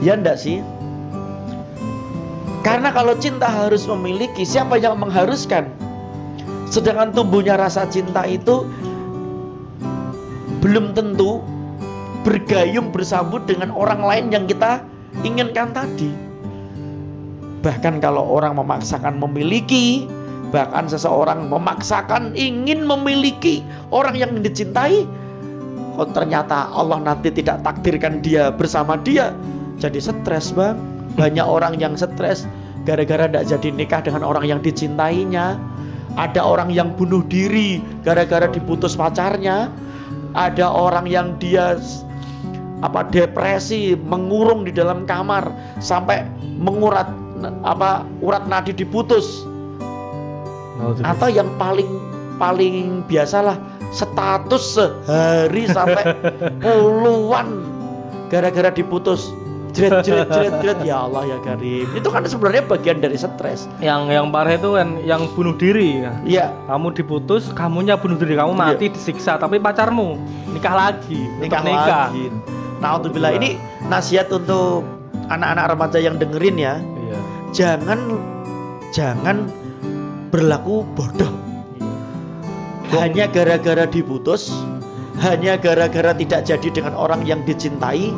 Ya 0.00 0.16
enggak 0.16 0.40
sih? 0.40 0.64
Karena 2.64 2.88
kalau 2.96 3.12
cinta 3.20 3.50
harus 3.50 3.84
memiliki 3.84 4.46
Siapa 4.46 4.80
yang 4.80 4.96
mengharuskan? 4.96 5.68
Sedangkan 6.72 7.12
tumbuhnya 7.12 7.60
rasa 7.60 7.84
cinta 7.92 8.24
itu 8.24 8.64
Belum 10.64 10.96
tentu 10.96 11.44
Bergayung 12.24 12.88
bersambut 12.88 13.44
dengan 13.44 13.74
orang 13.74 14.00
lain 14.00 14.26
yang 14.32 14.44
kita 14.48 14.80
inginkan 15.20 15.76
tadi 15.76 16.31
Bahkan 17.62 18.02
kalau 18.02 18.26
orang 18.26 18.58
memaksakan 18.58 19.22
memiliki 19.22 20.10
Bahkan 20.52 20.90
seseorang 20.90 21.48
memaksakan 21.48 22.36
ingin 22.36 22.84
memiliki 22.84 23.64
orang 23.94 24.18
yang 24.18 24.30
dicintai 24.42 25.06
Oh 25.96 26.08
ternyata 26.08 26.68
Allah 26.74 27.00
nanti 27.00 27.30
tidak 27.30 27.62
takdirkan 27.62 28.20
dia 28.20 28.50
bersama 28.52 28.98
dia 29.00 29.32
Jadi 29.78 30.02
stres 30.02 30.52
bang. 30.52 30.76
Banyak 31.14 31.46
orang 31.46 31.78
yang 31.78 31.94
stres 31.94 32.44
Gara-gara 32.82 33.30
tidak 33.30 33.46
jadi 33.46 33.68
nikah 33.70 34.02
dengan 34.02 34.26
orang 34.26 34.42
yang 34.42 34.58
dicintainya. 34.58 35.54
Ada 36.18 36.42
orang 36.42 36.74
yang 36.74 36.98
bunuh 36.98 37.22
diri 37.30 37.78
Gara-gara 38.02 38.50
diputus 38.50 38.98
pacarnya. 38.98 39.70
Ada 40.34 40.66
orang 40.66 41.06
yang 41.06 41.36
dia 41.38 41.78
apa 42.82 43.06
depresi 43.06 43.94
mengurung 43.94 44.66
di 44.66 44.74
dalam 44.74 45.06
kamar 45.06 45.54
sampai 45.78 46.26
mengurat 46.58 47.06
apa 47.62 48.06
urat 48.22 48.46
nadi 48.46 48.74
diputus. 48.74 49.46
Atau 51.06 51.30
yang 51.30 51.46
paling 51.58 51.86
paling 52.42 53.06
biasalah 53.06 53.54
status 53.94 54.80
sehari 54.80 55.68
sampai 55.70 56.16
puluhan 56.64 57.62
gara-gara 58.32 58.72
diputus. 58.72 59.30
Jret 59.72 60.04
jret 60.04 60.28
jret 60.28 60.54
jret. 60.60 60.78
Ya 60.84 61.00
Allah 61.08 61.24
ya 61.24 61.38
Karim. 61.40 61.88
Itu 61.96 62.12
kan 62.12 62.28
sebenarnya 62.28 62.64
bagian 62.68 63.00
dari 63.00 63.16
stres. 63.16 63.64
Yang 63.80 64.12
yang 64.12 64.28
parah 64.28 64.60
itu 64.60 64.76
kan 64.76 65.00
yang 65.00 65.24
bunuh 65.32 65.56
diri. 65.56 66.04
Ya. 66.04 66.12
Iya. 66.28 66.46
Kamu 66.68 66.92
diputus, 66.92 67.48
kamunya 67.56 67.96
bunuh 67.96 68.20
diri, 68.20 68.36
kamu 68.36 68.52
mati 68.52 68.92
disiksa, 68.92 69.40
tapi 69.40 69.56
pacarmu 69.56 70.20
nikah 70.52 70.76
lagi, 70.76 71.20
nikah, 71.40 71.64
nikah. 71.64 72.12
lagi. 72.12 72.28
Nah 72.84 73.00
untuk 73.00 73.16
ini 73.16 73.56
nasihat 73.88 74.28
untuk 74.28 74.84
anak-anak 75.32 75.64
remaja 75.72 75.98
yang 76.04 76.20
dengerin 76.20 76.56
ya. 76.60 76.74
Iya. 76.76 76.91
Jangan 77.52 78.18
jangan 78.90 79.48
berlaku 80.32 80.82
bodoh. 80.96 81.30
Hanya 82.92 83.24
gara-gara 83.28 83.88
diputus 83.88 84.52
hanya 85.22 85.54
gara-gara 85.54 86.12
tidak 86.16 86.44
jadi 86.44 86.68
dengan 86.72 86.98
orang 86.98 87.22
yang 87.22 87.40
dicintai 87.46 88.10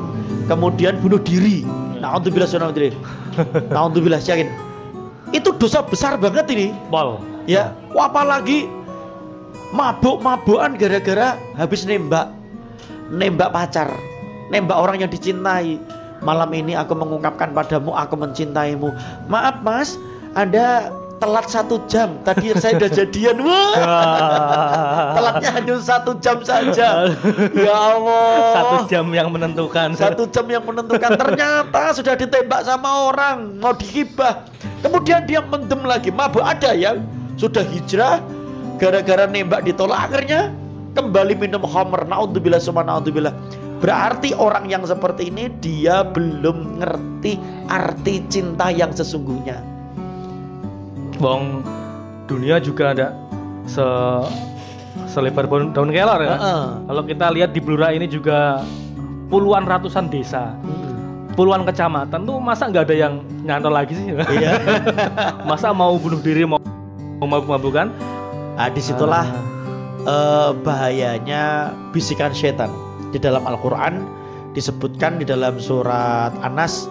kemudian 0.49 0.99
bunuh 1.05 1.21
diri. 1.21 1.67
Naudzubillah 2.00 2.49
naudzubillah 2.49 2.97
naudzubillah 3.75 4.23
yakin. 4.25 4.49
Itu 5.35 5.53
dosa 5.59 5.83
besar 5.83 6.17
banget 6.17 6.49
ini. 6.55 6.69
Pol. 6.88 7.19
ya 7.45 7.76
apalagi 7.93 8.71
mabuk-mabukan 9.76 10.81
gara-gara 10.81 11.37
habis 11.59 11.85
nembak 11.85 12.33
nembak 13.12 13.53
pacar 13.53 13.91
nembak 14.49 14.79
orang 14.79 15.05
yang 15.05 15.11
dicintai 15.12 15.76
malam 16.25 16.50
ini 16.57 16.73
aku 16.75 16.97
mengungkapkan 16.97 17.52
padamu 17.52 17.93
aku 17.95 18.16
mencintaimu. 18.16 18.90
Maaf 19.28 19.61
mas. 19.62 20.00
Anda 20.35 20.90
telat 21.23 21.47
satu 21.47 21.78
jam. 21.87 22.19
Tadi 22.26 22.52
saya 22.59 22.76
udah 22.81 22.90
jadian. 23.04 23.37
Wah. 23.45 23.75
Telatnya 25.16 25.50
hanya 25.54 25.75
satu 25.78 26.19
jam 26.19 26.43
saja. 26.43 27.14
Ya 27.54 27.76
Allah. 27.76 28.35
Satu 28.52 28.76
jam 28.90 29.09
yang 29.14 29.31
menentukan. 29.31 29.95
satu 29.95 30.26
jam 30.28 30.49
yang 30.50 30.64
menentukan. 30.66 31.14
Ternyata 31.14 31.95
sudah 31.95 32.14
ditembak 32.19 32.66
sama 32.66 33.14
orang. 33.14 33.57
Mau 33.62 33.73
dihibah. 33.73 34.45
Kemudian 34.83 35.25
dia 35.25 35.40
mendem 35.40 35.87
lagi. 35.87 36.11
Mabuk 36.11 36.43
ada 36.43 36.75
ya. 36.75 36.99
Sudah 37.38 37.62
hijrah. 37.62 38.19
Gara-gara 38.83 39.31
nembak 39.31 39.62
ditolak. 39.62 40.11
Akhirnya 40.11 40.50
kembali 40.95 41.35
minum 41.37 41.63
homer 41.67 42.07
naudzubillah 42.07 42.63
summa 42.63 42.87
naudzubillah 42.87 43.35
berarti 43.83 44.33
orang 44.39 44.71
yang 44.71 44.87
seperti 44.87 45.29
ini 45.29 45.51
dia 45.61 46.07
belum 46.07 46.81
ngerti 46.81 47.37
arti 47.69 48.23
cinta 48.31 48.71
yang 48.71 48.95
sesungguhnya 48.95 49.75
Wong 51.23 51.63
dunia 52.27 52.59
juga 52.59 52.91
ada 52.91 53.15
se 53.71 53.85
selebar 55.11 55.47
daun 55.47 55.95
kelor 55.95 56.21
ya. 56.21 56.37
Heeh. 56.37 56.65
Kalau 56.91 57.03
kita 57.07 57.27
lihat 57.31 57.51
di 57.55 57.61
Blora 57.63 57.95
ini 57.95 58.11
juga 58.11 58.67
puluhan 59.31 59.63
ratusan 59.63 60.11
desa, 60.11 60.59
Mm-mm. 60.67 61.39
puluhan 61.39 61.63
kecamatan 61.63 62.27
tuh 62.27 62.37
masa 62.43 62.67
nggak 62.67 62.91
ada 62.91 62.97
yang 62.99 63.15
nyantol 63.47 63.75
lagi 63.75 63.95
sih? 63.95 64.11
iya 64.11 64.59
masa 65.49 65.71
mau 65.71 65.95
bunuh 65.97 66.19
diri 66.19 66.43
mau 66.43 66.59
mau 67.23 67.27
mabuk-mabukan? 67.31 67.89
nah 68.55 68.71
di 68.71 68.79
situlah 68.79 69.27
eh, 70.05 70.51
bahayanya 70.65 71.73
bisikan 71.91 72.31
setan 72.37 72.71
di 73.11 73.19
dalam 73.19 73.45
Al-Quran 73.49 74.05
disebutkan 74.55 75.19
di 75.19 75.27
dalam 75.27 75.59
surat 75.59 76.33
Anas 76.45 76.87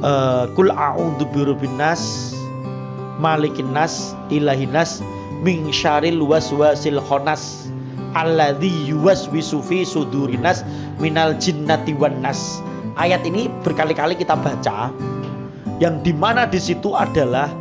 eh, 0.00 0.44
kul 0.54 0.70
a'udzu 0.70 1.24
birabbin 1.32 1.76
nas 1.76 2.32
malikin 3.18 3.72
nas 3.72 4.12
ilahin 4.28 4.70
nas 4.70 5.00
min 5.40 5.68
syaril 5.72 6.24
waswasil 6.24 7.00
khonas 7.00 7.68
alladzi 8.16 8.72
yuwaswisu 8.88 9.60
fi 9.60 9.84
sudurinas 9.84 10.64
minal 10.96 11.36
jinnati 11.36 11.92
wan 11.92 12.24
nas. 12.24 12.64
Ayat 12.96 13.28
ini 13.28 13.52
berkali-kali 13.60 14.16
kita 14.16 14.32
baca 14.40 14.88
yang 15.76 16.00
di 16.00 16.16
mana 16.16 16.48
di 16.48 16.56
situ 16.56 16.96
adalah 16.96 17.52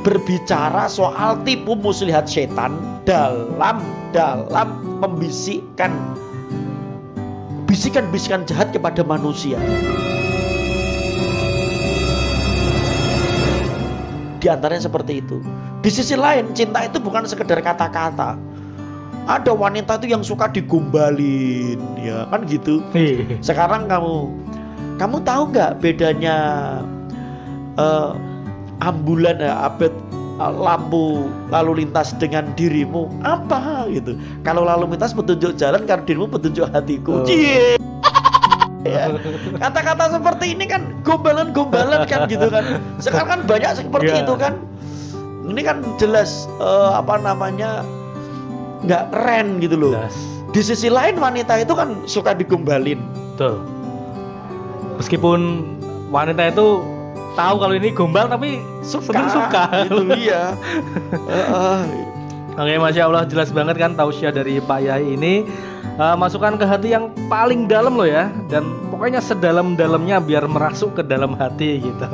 berbicara 0.00 0.88
soal 0.88 1.36
tipu 1.44 1.76
muslihat 1.76 2.24
setan 2.24 2.76
dalam 3.04 3.80
dalam 4.10 4.68
membisikkan 5.00 5.92
bisikan-bisikan 7.70 8.42
jahat 8.48 8.74
kepada 8.74 9.06
manusia. 9.06 9.60
Di 14.40 14.48
antaranya 14.48 14.88
seperti 14.88 15.20
itu. 15.20 15.38
Di 15.84 15.92
sisi 15.92 16.16
lain, 16.16 16.50
cinta 16.56 16.82
itu 16.82 16.96
bukan 16.96 17.28
sekedar 17.28 17.60
kata-kata. 17.60 18.34
Ada 19.28 19.52
wanita 19.52 20.00
itu 20.00 20.16
yang 20.16 20.24
suka 20.24 20.48
digombalin, 20.48 21.78
ya 22.00 22.24
kan 22.32 22.48
gitu. 22.48 22.80
Iya. 22.96 23.38
Sekarang 23.44 23.86
kamu, 23.86 24.32
kamu 24.96 25.16
tahu 25.22 25.42
nggak 25.52 25.72
bedanya 25.84 26.36
eh, 27.76 28.10
ambulan 28.80 29.40
ya, 29.40 29.68
abet 29.68 29.92
eh, 30.40 30.52
lampu 30.56 31.28
lalu 31.52 31.84
lintas 31.84 32.16
dengan 32.16 32.48
dirimu 32.56 33.08
apa 33.22 33.86
gitu? 33.92 34.16
Kalau 34.42 34.64
lalu 34.64 34.96
lintas 34.96 35.12
petunjuk 35.12 35.56
jalan, 35.56 35.84
kalau 35.84 36.02
dirimu 36.04 36.26
petunjuk 36.28 36.66
hatiku. 36.72 37.22
Oh. 37.22 37.26
Cie. 37.28 37.76
Ya. 38.80 39.12
Kata-kata 39.60 40.16
seperti 40.16 40.56
ini 40.56 40.64
kan 40.64 40.96
gombalan-gombalan 41.04 42.08
kan 42.08 42.24
gitu 42.32 42.48
kan. 42.48 42.80
Sekarang 42.96 43.28
kan 43.28 43.40
banyak 43.44 43.76
seperti 43.76 44.08
Iya. 44.08 44.24
itu 44.24 44.34
kan. 44.40 44.56
Ini 45.52 45.60
kan 45.60 45.84
jelas 46.00 46.48
eh, 46.56 46.90
apa 46.96 47.20
namanya 47.20 47.84
nggak 48.80 49.12
keren 49.12 49.60
gitu 49.60 49.76
loh. 49.76 49.92
Jelas. 49.92 50.16
Di 50.56 50.60
sisi 50.64 50.88
lain 50.88 51.20
wanita 51.20 51.60
itu 51.60 51.76
kan 51.76 51.92
suka 52.08 52.32
digombalin. 52.32 53.04
Betul. 53.36 53.60
Meskipun 54.96 55.40
wanita 56.08 56.48
itu 56.48 56.80
tahu 57.38 57.54
kalau 57.62 57.74
ini 57.74 57.90
gombal 57.94 58.26
tapi 58.26 58.62
Suka, 58.80 59.12
sebenarnya 59.12 59.30
suka. 59.30 59.62
Itu 59.86 60.02
iya. 60.16 60.44
Heeh. 61.28 61.80
Oke, 62.60 62.76
masya 62.76 63.08
Allah 63.08 63.24
jelas 63.24 63.48
banget 63.54 63.80
kan 63.80 63.96
tausiah 63.96 64.34
dari 64.34 64.60
Pak 64.60 64.80
Yai 64.84 65.16
ini 65.16 65.48
eh, 65.96 66.16
masukkan 66.18 66.60
ke 66.60 66.66
hati 66.68 66.92
yang 66.92 67.08
paling 67.30 67.64
dalam 67.64 67.96
loh 67.96 68.04
ya 68.04 68.28
dan 68.52 68.68
pokoknya 68.92 69.22
sedalam-dalamnya 69.22 70.20
biar 70.20 70.44
merasuk 70.44 70.98
ke 70.98 71.02
dalam 71.06 71.32
hati 71.40 71.80
gitu. 71.80 72.06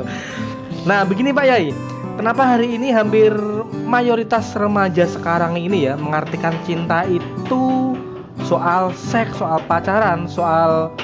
Nah 0.87 1.03
begini 1.03 1.35
Pak 1.35 1.45
Yai, 1.51 1.75
kenapa 2.15 2.47
hari 2.47 2.79
ini 2.79 2.95
hampir 2.95 3.35
mayoritas 3.83 4.55
remaja 4.55 5.03
sekarang 5.03 5.59
ini 5.59 5.91
ya 5.91 5.99
mengartikan 5.99 6.55
cinta 6.63 7.03
itu 7.09 7.97
soal 8.47 8.95
seks, 8.95 9.35
soal 9.35 9.59
pacaran, 9.67 10.31
soal 10.31 10.95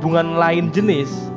hubungan 0.00 0.40
lain 0.40 0.72
jenis? 0.72 1.27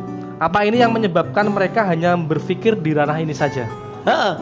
Apa 0.41 0.65
ini 0.65 0.81
yang 0.81 0.89
menyebabkan 0.89 1.53
mereka 1.53 1.85
hanya 1.85 2.17
berpikir 2.17 2.73
di 2.73 2.97
ranah 2.97 3.21
ini 3.21 3.29
saja? 3.29 3.69
Heeh. 4.09 4.33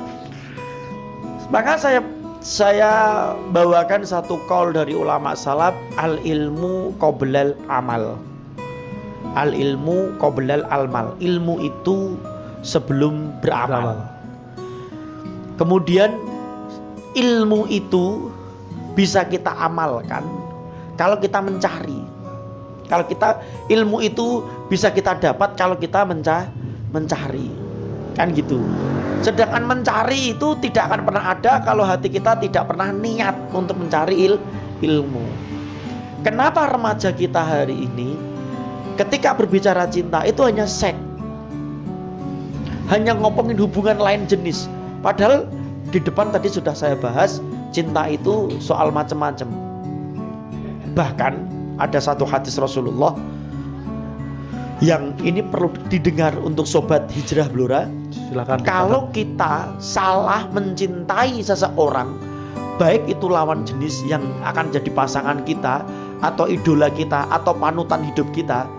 Maka 1.51 1.75
saya 1.75 1.99
saya 2.39 2.91
bawakan 3.51 4.07
satu 4.07 4.39
call 4.47 4.71
dari 4.71 4.95
ulama 4.95 5.35
salaf 5.35 5.75
al 5.99 6.15
ilmu 6.23 6.95
qoblal 7.03 7.51
amal. 7.67 8.15
Al 9.35 9.51
ilmu 9.51 10.15
qoblal 10.23 10.63
almal. 10.71 11.19
Ilmu 11.19 11.67
itu 11.67 12.15
sebelum 12.63 13.35
beramal. 13.43 13.99
Kemudian 15.59 16.15
ilmu 17.19 17.67
itu 17.67 18.31
bisa 18.95 19.27
kita 19.27 19.51
amalkan 19.59 20.23
kalau 20.95 21.19
kita 21.19 21.43
mencari. 21.43 22.18
Kalau 22.89 23.05
kita 23.05 23.37
ilmu 23.69 24.01
itu 24.01 24.41
bisa 24.67 24.89
kita 24.89 25.21
dapat 25.21 25.53
kalau 25.53 25.77
kita 25.77 26.01
menca 26.03 26.49
mencari. 26.89 27.47
Kan 28.17 28.33
gitu. 28.33 28.59
Sedangkan 29.21 29.63
mencari 29.63 30.33
itu 30.33 30.57
tidak 30.59 30.89
akan 30.91 31.01
pernah 31.05 31.23
ada 31.37 31.61
kalau 31.61 31.85
hati 31.85 32.09
kita 32.09 32.35
tidak 32.41 32.65
pernah 32.65 32.89
niat 32.89 33.37
untuk 33.53 33.77
mencari 33.77 34.15
il- 34.27 34.41
ilmu. 34.81 35.23
Kenapa 36.25 36.67
remaja 36.67 37.15
kita 37.15 37.39
hari 37.39 37.87
ini 37.87 38.17
ketika 38.99 39.31
berbicara 39.37 39.87
cinta 39.87 40.25
itu 40.27 40.43
hanya 40.43 40.67
seks? 40.67 40.99
Hanya 42.89 43.13
ngomongin 43.13 43.55
hubungan 43.61 44.01
lain 44.01 44.25
jenis. 44.25 44.65
Padahal 45.05 45.45
di 45.93 46.01
depan 46.01 46.33
tadi 46.33 46.49
sudah 46.49 46.73
saya 46.73 46.97
bahas 46.97 47.37
cinta 47.69 48.09
itu 48.09 48.49
soal 48.57 48.89
macam-macam. 48.89 49.47
Bahkan 50.97 51.58
ada 51.79 51.99
satu 51.99 52.27
hadis 52.27 52.59
Rasulullah 52.59 53.15
yang 54.79 55.11
ini 55.27 55.43
perlu 55.43 55.71
didengar 55.91 56.31
untuk 56.39 56.63
sobat 56.63 57.11
hijrah 57.11 57.51
Blora. 57.51 57.83
Silakan. 58.15 58.63
Kalau 58.63 59.11
kita 59.11 59.75
salah 59.83 60.47
mencintai 60.55 61.43
seseorang, 61.43 62.15
baik 62.79 63.03
itu 63.11 63.27
lawan 63.27 63.67
jenis 63.67 63.99
yang 64.07 64.23
akan 64.47 64.71
jadi 64.71 64.87
pasangan 64.95 65.43
kita 65.43 65.83
atau 66.23 66.47
idola 66.47 66.87
kita 66.91 67.27
atau 67.27 67.51
panutan 67.55 68.07
hidup 68.07 68.27
kita, 68.31 68.71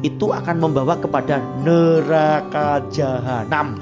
itu 0.00 0.32
akan 0.32 0.56
membawa 0.56 0.96
kepada 0.96 1.44
neraka 1.60 2.80
jahanam. 2.88 3.76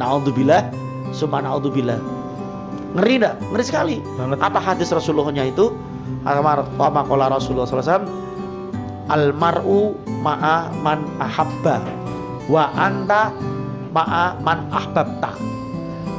Naudzubillah, 0.00 0.72
summa 1.12 1.44
naudzubillah. 1.44 2.00
Ngeri 2.96 3.20
enggak? 3.20 3.34
Ngeri 3.52 3.64
sekali. 3.64 3.96
banget. 4.16 4.40
Apa 4.40 4.58
hadis 4.64 4.88
Rasulullahnya 4.88 5.52
itu? 5.52 5.76
Almar 6.26 6.66
maqala 6.78 7.30
Rasulullah 7.30 7.66
SAW 7.66 8.06
Almar'u 9.06 9.94
ma'a 10.22 10.74
man 10.82 11.06
ahabba 11.22 11.78
wa 12.50 12.70
anta 12.74 13.30
ma'a 13.94 14.38
man 14.42 14.66
ahbabta. 14.74 15.30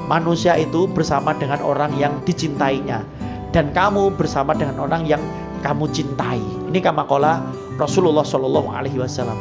Manusia 0.08 0.56
itu 0.56 0.88
bersama 0.88 1.36
dengan 1.36 1.60
orang 1.67 1.91
yang 2.00 2.15
dicintainya 2.23 3.04
dan 3.52 3.76
kamu 3.76 4.15
bersama 4.15 4.56
dengan 4.56 4.80
orang 4.80 5.04
yang 5.04 5.19
kamu 5.60 5.91
cintai. 5.91 6.39
Ini 6.71 6.80
kamakola 6.80 7.43
Rasulullah 7.76 8.23
Shallallahu 8.23 8.71
Alaihi 8.71 9.04
Wasallam. 9.04 9.36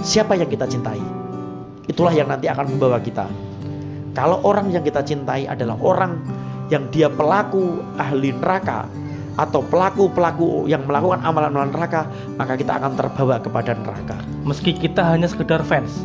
Siapa 0.00 0.40
yang 0.40 0.48
kita 0.48 0.64
cintai? 0.64 0.98
Itulah 1.84 2.16
yang 2.16 2.32
nanti 2.32 2.48
akan 2.48 2.72
membawa 2.74 2.96
kita. 2.96 3.28
Kalau 4.16 4.40
orang 4.44 4.72
yang 4.72 4.80
kita 4.80 5.04
cintai 5.04 5.44
adalah 5.44 5.76
orang 5.84 6.16
yang 6.72 6.88
dia 6.88 7.12
pelaku 7.12 7.84
ahli 8.00 8.32
neraka 8.32 8.88
atau 9.40 9.64
pelaku-pelaku 9.64 10.68
yang 10.68 10.84
melakukan 10.84 11.24
amalan-amalan 11.24 11.72
neraka, 11.72 12.04
maka 12.36 12.52
kita 12.60 12.76
akan 12.76 12.92
terbawa 13.00 13.40
kepada 13.40 13.72
neraka. 13.72 14.16
Meski 14.44 14.76
kita 14.76 15.00
hanya 15.08 15.28
sekedar 15.28 15.64
fans. 15.64 16.04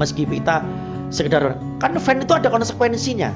Meski 0.00 0.24
kita 0.24 0.64
sekedar 1.12 1.60
kan 1.78 1.92
fan 2.00 2.24
itu 2.24 2.32
ada 2.32 2.48
konsekuensinya. 2.48 3.30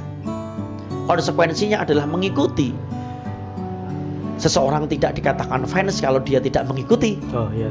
Konsekuensinya 1.08 1.84
adalah 1.84 2.08
mengikuti. 2.08 2.72
Seseorang 4.38 4.86
tidak 4.86 5.18
dikatakan 5.18 5.66
fans 5.68 6.00
kalau 6.00 6.22
dia 6.22 6.40
tidak 6.40 6.64
mengikuti. 6.64 7.18
Oh 7.34 7.50
iya. 7.52 7.68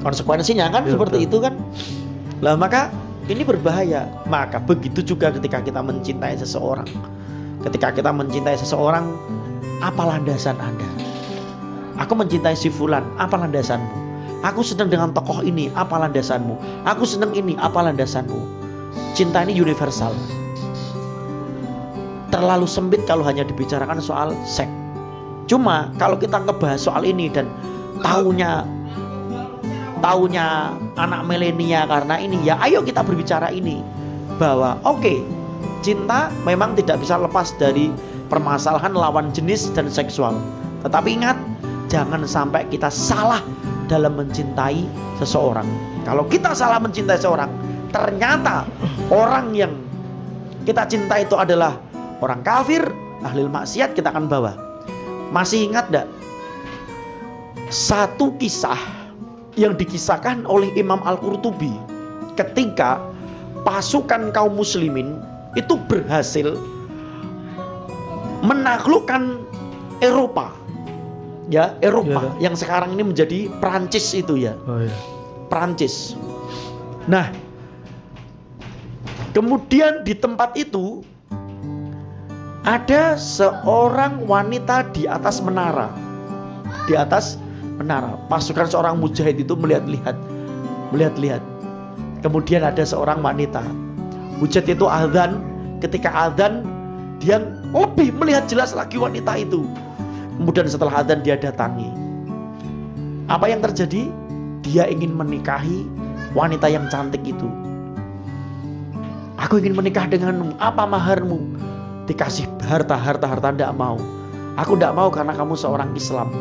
Konsekuensinya 0.00 0.70
kan 0.70 0.86
Betul, 0.86 0.92
seperti 0.96 1.16
betul. 1.24 1.28
itu 1.28 1.36
kan. 1.44 1.54
Lah 2.40 2.54
maka 2.54 2.88
ini 3.26 3.42
berbahaya. 3.42 4.06
Maka 4.30 4.62
begitu 4.62 5.02
juga 5.02 5.34
ketika 5.34 5.60
kita 5.60 5.82
mencintai 5.82 6.38
seseorang. 6.38 6.86
Ketika 7.66 7.90
kita 7.90 8.14
mencintai 8.14 8.54
seseorang, 8.54 9.10
apa 9.84 10.02
landasan 10.04 10.56
Anda? 10.56 10.88
Aku 11.96 12.12
mencintai 12.12 12.56
si 12.56 12.68
fulan, 12.68 13.04
apa 13.16 13.40
landasanmu? 13.40 14.04
Aku 14.44 14.60
senang 14.60 14.92
dengan 14.92 15.16
tokoh 15.16 15.40
ini, 15.40 15.72
apa 15.72 15.96
landasanmu? 15.96 16.84
Aku 16.84 17.08
senang 17.08 17.32
ini, 17.32 17.56
apa 17.56 17.80
landasanmu? 17.80 18.36
Cinta 19.16 19.40
ini 19.48 19.56
universal. 19.56 20.12
Terlalu 22.28 22.68
sempit 22.68 23.08
kalau 23.08 23.24
hanya 23.24 23.48
dibicarakan 23.48 23.96
soal 24.04 24.36
seks. 24.44 24.68
Cuma 25.48 25.88
kalau 25.96 26.20
kita 26.20 26.42
ngebahas 26.42 26.84
soal 26.84 27.06
ini 27.08 27.32
dan 27.32 27.48
taunya 28.04 28.66
taunya 30.04 30.76
anak 31.00 31.24
milenial 31.24 31.88
karena 31.88 32.20
ini 32.20 32.36
ya 32.44 32.60
ayo 32.60 32.84
kita 32.84 33.00
berbicara 33.00 33.48
ini 33.48 33.80
bahwa 34.36 34.76
oke 34.84 35.24
cinta 35.80 36.28
memang 36.44 36.76
tidak 36.76 37.00
bisa 37.00 37.16
lepas 37.16 37.56
dari 37.56 37.88
permasalahan 38.26 38.92
lawan 38.94 39.30
jenis 39.30 39.70
dan 39.74 39.90
seksual. 39.90 40.38
Tetapi 40.82 41.08
ingat 41.18 41.38
jangan 41.86 42.26
sampai 42.26 42.66
kita 42.70 42.90
salah 42.90 43.42
dalam 43.86 44.18
mencintai 44.18 44.82
seseorang. 45.22 45.66
Kalau 46.02 46.26
kita 46.26 46.54
salah 46.54 46.82
mencintai 46.82 47.18
seseorang 47.18 47.50
ternyata 47.94 48.66
orang 49.08 49.54
yang 49.54 49.72
kita 50.66 50.84
cinta 50.90 51.22
itu 51.22 51.38
adalah 51.38 51.78
orang 52.18 52.42
kafir 52.42 52.82
ahli 53.22 53.46
maksiat 53.46 53.94
kita 53.94 54.10
akan 54.10 54.26
bawa. 54.26 54.52
Masih 55.30 55.66
ingat 55.66 55.90
gak 55.90 56.06
satu 57.70 58.34
kisah 58.38 58.78
yang 59.58 59.74
dikisahkan 59.74 60.46
oleh 60.46 60.70
Imam 60.78 61.02
Al-Qurtubi 61.02 61.72
ketika 62.38 63.02
pasukan 63.66 64.30
kaum 64.30 64.54
muslimin 64.54 65.18
itu 65.58 65.74
berhasil 65.90 66.54
menaklukkan 68.44 69.40
Eropa. 70.00 70.52
Ya, 71.46 71.78
Eropa 71.78 72.34
Iya. 72.36 72.50
yang 72.50 72.54
sekarang 72.58 72.98
ini 72.98 73.06
menjadi 73.06 73.46
Prancis 73.62 74.10
itu 74.12 74.34
ya. 74.34 74.58
Oh 74.66 74.82
iya. 74.82 74.90
Prancis. 75.46 76.18
Nah, 77.06 77.30
kemudian 79.30 80.02
di 80.02 80.18
tempat 80.18 80.58
itu 80.58 81.06
ada 82.66 83.14
seorang 83.14 84.26
wanita 84.26 84.90
di 84.90 85.06
atas 85.06 85.38
menara. 85.38 85.94
Di 86.90 86.98
atas 86.98 87.38
menara, 87.78 88.18
pasukan 88.26 88.66
seorang 88.66 88.98
mujahid 88.98 89.38
itu 89.38 89.54
melihat-lihat, 89.54 90.18
melihat-lihat. 90.90 91.42
Kemudian 92.26 92.66
ada 92.66 92.82
seorang 92.82 93.22
wanita. 93.22 93.62
Mujahid 94.42 94.74
itu 94.74 94.86
azan, 94.90 95.46
ketika 95.78 96.10
azan 96.10 96.66
dia 97.22 97.38
lebih 97.76 98.16
melihat 98.16 98.48
jelas 98.48 98.72
lagi 98.72 98.96
wanita 98.96 99.36
itu. 99.36 99.68
Kemudian 100.40 100.64
setelah 100.64 101.04
azan 101.04 101.20
dia 101.20 101.36
datangi. 101.36 101.92
Apa 103.28 103.52
yang 103.52 103.60
terjadi? 103.60 104.08
Dia 104.64 104.88
ingin 104.88 105.12
menikahi 105.12 105.84
wanita 106.32 106.72
yang 106.72 106.88
cantik 106.88 107.20
itu. 107.28 107.48
Aku 109.36 109.60
ingin 109.60 109.76
menikah 109.76 110.08
denganmu. 110.08 110.56
Apa 110.56 110.88
maharmu? 110.88 111.36
Dikasih 112.08 112.48
harta, 112.64 112.96
harta, 112.96 113.28
harta 113.28 113.52
tidak 113.52 113.76
mau. 113.76 114.00
Aku 114.56 114.80
tidak 114.80 114.96
mau 114.96 115.12
karena 115.12 115.36
kamu 115.36 115.54
seorang 115.54 115.92
Islam. 115.92 116.32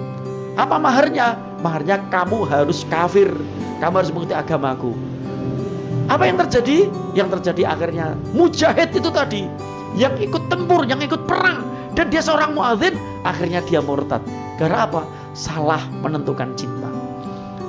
Apa 0.56 0.80
maharnya? 0.80 1.36
Maharnya 1.60 2.00
kamu 2.08 2.48
harus 2.48 2.88
kafir. 2.88 3.28
Kamu 3.84 3.94
harus 4.00 4.12
mengikuti 4.16 4.36
agamaku. 4.36 4.96
Apa 6.08 6.24
yang 6.32 6.40
terjadi? 6.40 6.88
Yang 7.12 7.28
terjadi 7.40 7.76
akhirnya 7.76 8.16
mujahid 8.32 8.96
itu 8.96 9.10
tadi 9.12 9.44
yang 9.96 10.16
ikut 10.20 10.52
tempur, 10.52 10.84
yang 10.86 11.00
ikut 11.00 11.24
perang 11.26 11.64
dan 11.96 12.12
dia 12.12 12.20
seorang 12.20 12.54
muadzin, 12.54 12.96
akhirnya 13.24 13.64
dia 13.64 13.80
murtad. 13.80 14.20
Gara 14.60 14.88
apa? 14.88 15.08
Salah 15.36 15.82
menentukan 16.04 16.52
cinta. 16.60 16.92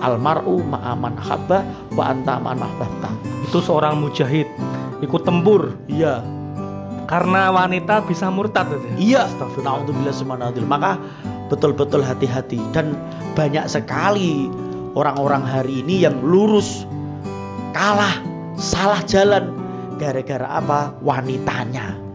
Almaru 0.03 0.61
ma'aman 0.67 1.17
habba 1.17 1.63
wa 1.95 2.05
anta 2.11 2.37
man 2.43 2.61
ahbabta. 2.61 3.11
Itu 3.49 3.63
seorang 3.63 4.03
mujahid 4.03 4.45
ikut 5.01 5.23
tempur 5.29 5.77
Iya, 5.87 6.25
karena 7.07 7.55
wanita 7.55 8.03
bisa 8.03 8.27
murtad 8.29 8.67
ya? 8.67 8.79
iya. 8.99 9.21
Astagfirullah. 9.31 9.87
Naudzubillah 9.87 10.15
subhanallah. 10.15 10.67
Maka 10.67 10.93
betul-betul 11.47 12.03
hati-hati 12.03 12.59
dan 12.75 12.99
banyak 13.39 13.71
sekali 13.71 14.51
orang-orang 14.99 15.47
hari 15.47 15.87
ini 15.87 16.03
yang 16.03 16.19
lurus 16.19 16.83
kalah, 17.71 18.19
salah 18.59 18.99
jalan 19.07 19.55
gara-gara 20.03 20.51
apa? 20.51 20.99
Wanitanya. 20.99 22.06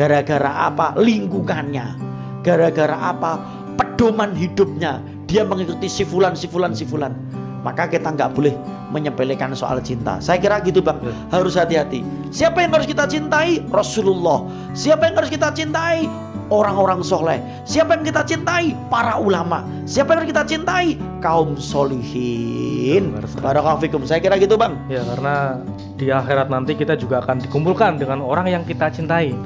Gara-gara 0.00 0.72
apa? 0.72 0.96
Lingkungannya. 0.96 1.92
Gara-gara 2.40 2.96
apa? 3.12 3.36
Pedoman 3.76 4.32
hidupnya. 4.32 5.04
Dia 5.28 5.44
mengikuti 5.44 5.92
sifulan, 5.92 6.32
sifulan, 6.32 6.72
sifulan. 6.72 7.12
Maka 7.60 7.84
kita 7.84 8.16
nggak 8.16 8.32
boleh 8.32 8.56
menyepelekan 8.96 9.52
soal 9.52 9.76
cinta. 9.84 10.16
Saya 10.16 10.40
kira 10.40 10.64
gitu 10.64 10.80
bang. 10.80 10.96
Harus 11.28 11.60
hati-hati. 11.60 12.00
Siapa 12.32 12.64
yang 12.64 12.72
harus 12.72 12.88
kita 12.88 13.04
cintai? 13.04 13.60
Rasulullah. 13.68 14.48
Siapa 14.72 15.04
yang 15.04 15.20
harus 15.20 15.28
kita 15.28 15.52
cintai? 15.52 16.08
Orang-orang 16.48 17.04
soleh. 17.04 17.36
Siapa 17.68 18.00
yang 18.00 18.08
kita 18.08 18.24
cintai? 18.24 18.72
Para 18.88 19.20
ulama. 19.20 19.68
Siapa 19.84 20.16
yang 20.16 20.24
harus 20.24 20.32
kita 20.32 20.44
cintai? 20.48 20.96
Kaum 21.20 21.60
solihin. 21.60 23.12
Barakallahu. 23.44 23.84
Saya 24.08 24.24
kira 24.24 24.40
gitu 24.40 24.56
bang. 24.56 24.80
Ya 24.88 25.04
karena 25.04 25.60
di 26.00 26.08
akhirat 26.08 26.48
nanti 26.48 26.72
kita 26.72 26.96
juga 26.96 27.20
akan 27.20 27.44
dikumpulkan 27.44 28.00
dengan 28.00 28.24
orang 28.24 28.48
yang 28.48 28.64
kita 28.64 28.88
cintai. 28.88 29.36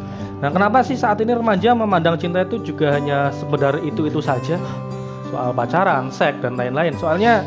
Nah 0.42 0.50
kenapa 0.50 0.82
sih 0.82 0.98
saat 0.98 1.22
ini 1.22 1.34
remaja 1.34 1.74
memandang 1.74 2.18
cinta 2.18 2.42
itu 2.42 2.58
juga 2.62 2.94
hanya 2.96 3.30
sekedar 3.34 3.78
itu-itu 3.82 4.18
saja? 4.18 4.58
Soal 5.30 5.50
pacaran, 5.54 6.10
seks, 6.14 6.38
dan 6.42 6.54
lain-lain. 6.54 6.94
Soalnya 6.98 7.46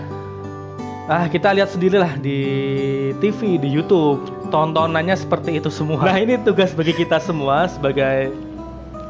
ah 1.07 1.27
kita 1.31 1.55
lihat 1.55 1.71
sendirilah 1.71 2.19
di 2.19 2.39
TV, 3.23 3.59
di 3.59 3.69
YouTube, 3.71 4.23
tontonannya 4.51 5.15
seperti 5.15 5.59
itu 5.59 5.71
semua. 5.71 6.03
Nah 6.03 6.17
ini 6.19 6.39
tugas 6.43 6.75
bagi 6.75 6.95
kita 6.95 7.19
semua 7.19 7.67
sebagai 7.71 8.31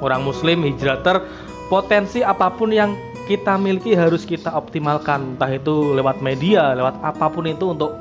orang 0.02 0.22
muslim 0.22 0.62
hijrater 0.66 1.22
potensi 1.70 2.22
apa 2.22 2.54
pun 2.54 2.70
yang 2.70 2.94
kita 3.28 3.60
miliki 3.60 3.92
harus 3.92 4.24
kita 4.24 4.56
optimalkan 4.56 5.36
entah 5.36 5.52
itu 5.52 5.92
lewat 6.00 6.24
media 6.24 6.72
lewat 6.72 6.96
apa 7.04 7.28
pun 7.28 7.44
itu 7.44 7.76
untuk 7.76 7.92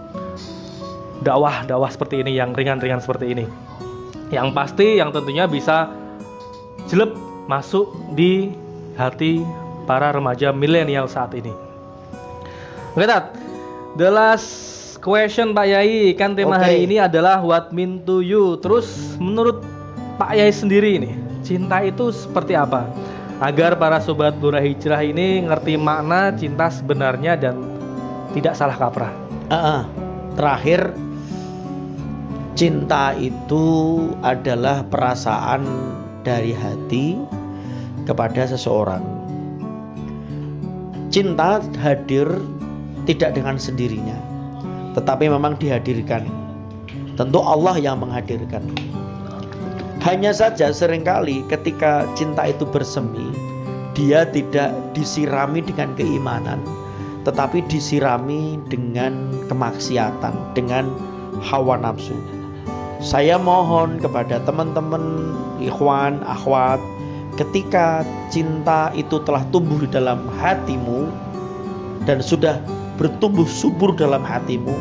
dakwah 1.27 1.67
dakwah 1.67 1.91
seperti 1.91 2.23
ini 2.23 2.39
yang 2.39 2.55
ringan-ringan 2.55 3.03
seperti 3.03 3.35
ini 3.35 3.45
yang 4.31 4.51
pasti 4.51 4.99
yang 4.99 5.15
tentunya 5.15 5.47
bisa 5.47 5.91
jelek 6.91 7.15
masuk 7.47 7.95
di 8.15 8.51
hati 8.99 9.43
para 9.87 10.11
remaja 10.11 10.51
milenial 10.51 11.07
saat 11.07 11.35
ini. 11.39 11.55
Oke 12.97 13.07
Tat. 13.07 13.35
The 13.97 14.13
last 14.13 14.49
question 15.01 15.57
Pak 15.57 15.67
Yai. 15.69 16.13
Kan 16.19 16.35
tema 16.35 16.59
Oke. 16.59 16.65
hari 16.69 16.79
ini 16.85 17.01
adalah 17.01 17.41
what 17.41 17.71
mean 17.71 18.03
to 18.05 18.21
you. 18.21 18.59
Terus 18.61 19.17
menurut 19.17 19.63
Pak 20.19 20.35
Yai 20.37 20.51
sendiri 20.51 20.99
ini 20.99 21.13
cinta 21.47 21.81
itu 21.87 22.11
seperti 22.11 22.59
apa? 22.59 22.91
Agar 23.39 23.77
para 23.77 24.01
sobat 24.01 24.35
Lurah 24.41 24.65
Hijrah 24.65 25.05
ini 25.05 25.45
ngerti 25.45 25.77
makna 25.77 26.33
cinta 26.35 26.73
sebenarnya 26.73 27.37
dan 27.37 27.61
tidak 28.33 28.57
salah 28.57 28.77
kaprah. 28.81 29.13
Ah, 29.53 29.55
ah. 29.55 29.81
terakhir 30.35 30.91
cinta 32.57 33.13
itu 33.13 33.65
adalah 34.25 34.81
perasaan 34.89 35.61
dari 36.25 36.57
hati 36.57 37.21
kepada 38.09 38.49
seseorang. 38.49 39.05
Cinta 41.13 41.61
hadir 41.85 42.25
tidak 43.05 43.37
dengan 43.37 43.61
sendirinya, 43.61 44.17
tetapi 44.97 45.29
memang 45.29 45.61
dihadirkan. 45.61 46.25
Tentu 47.21 47.45
Allah 47.45 47.77
yang 47.77 48.01
menghadirkan. 48.01 48.65
Hanya 50.01 50.33
saja 50.33 50.73
sering 50.73 51.05
kali 51.05 51.45
ketika 51.53 52.09
cinta 52.17 52.49
itu 52.49 52.65
bersemi, 52.65 53.37
dia 53.93 54.25
tidak 54.33 54.73
disirami 54.97 55.61
dengan 55.61 55.93
keimanan, 55.93 56.61
tetapi 57.29 57.65
disirami 57.69 58.57
dengan 58.73 59.45
kemaksiatan, 59.49 60.57
dengan 60.57 60.89
hawa 61.45 61.81
nafsu. 61.81 62.36
Saya 63.01 63.37
mohon 63.37 64.01
kepada 64.01 64.41
teman-teman, 64.49 65.37
ikhwan, 65.61 66.25
akhwat, 66.25 66.81
ketika 67.37 68.03
cinta 68.33 68.89
itu 68.97 69.21
telah 69.23 69.45
tumbuh 69.53 69.77
di 69.85 69.89
dalam 69.93 70.25
hatimu 70.41 71.13
dan 72.09 72.25
sudah 72.25 72.57
bertumbuh 72.97 73.45
subur 73.45 73.93
dalam 73.93 74.25
hatimu, 74.25 74.73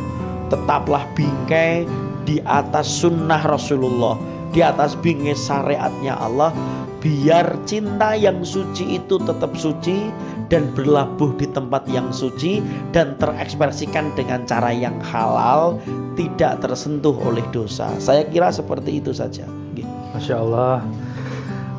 tetaplah 0.47 1.03
bingkai 1.13 1.83
di 2.23 2.39
atas 2.47 2.87
sunnah 2.87 3.43
Rasulullah, 3.43 4.15
di 4.55 4.63
atas 4.63 4.95
bingkai 4.95 5.35
syariatnya 5.35 6.15
Allah, 6.15 6.55
biar 7.03 7.59
cinta 7.67 8.15
yang 8.15 8.41
suci 8.41 8.97
itu 8.97 9.19
tetap 9.21 9.53
suci 9.59 10.09
dan 10.47 10.69
berlabuh 10.73 11.33
di 11.37 11.49
tempat 11.49 11.85
yang 11.89 12.13
suci 12.13 12.61
dan 12.93 13.17
terekspresikan 13.17 14.13
dengan 14.13 14.45
cara 14.45 14.69
yang 14.69 14.97
halal, 15.01 15.77
tidak 16.13 16.61
tersentuh 16.61 17.15
oleh 17.25 17.43
dosa. 17.49 17.89
Saya 17.97 18.25
kira 18.29 18.53
seperti 18.53 19.01
itu 19.01 19.11
saja. 19.11 19.47
Masya 20.15 20.35
Allah. 20.39 20.79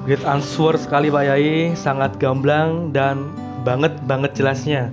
Great 0.06 0.22
answer 0.22 0.78
sekali 0.78 1.10
Pak 1.10 1.24
Yai. 1.26 1.74
Sangat 1.74 2.14
gamblang 2.22 2.94
dan 2.94 3.32
banget 3.66 3.96
banget 4.06 4.38
jelasnya. 4.38 4.92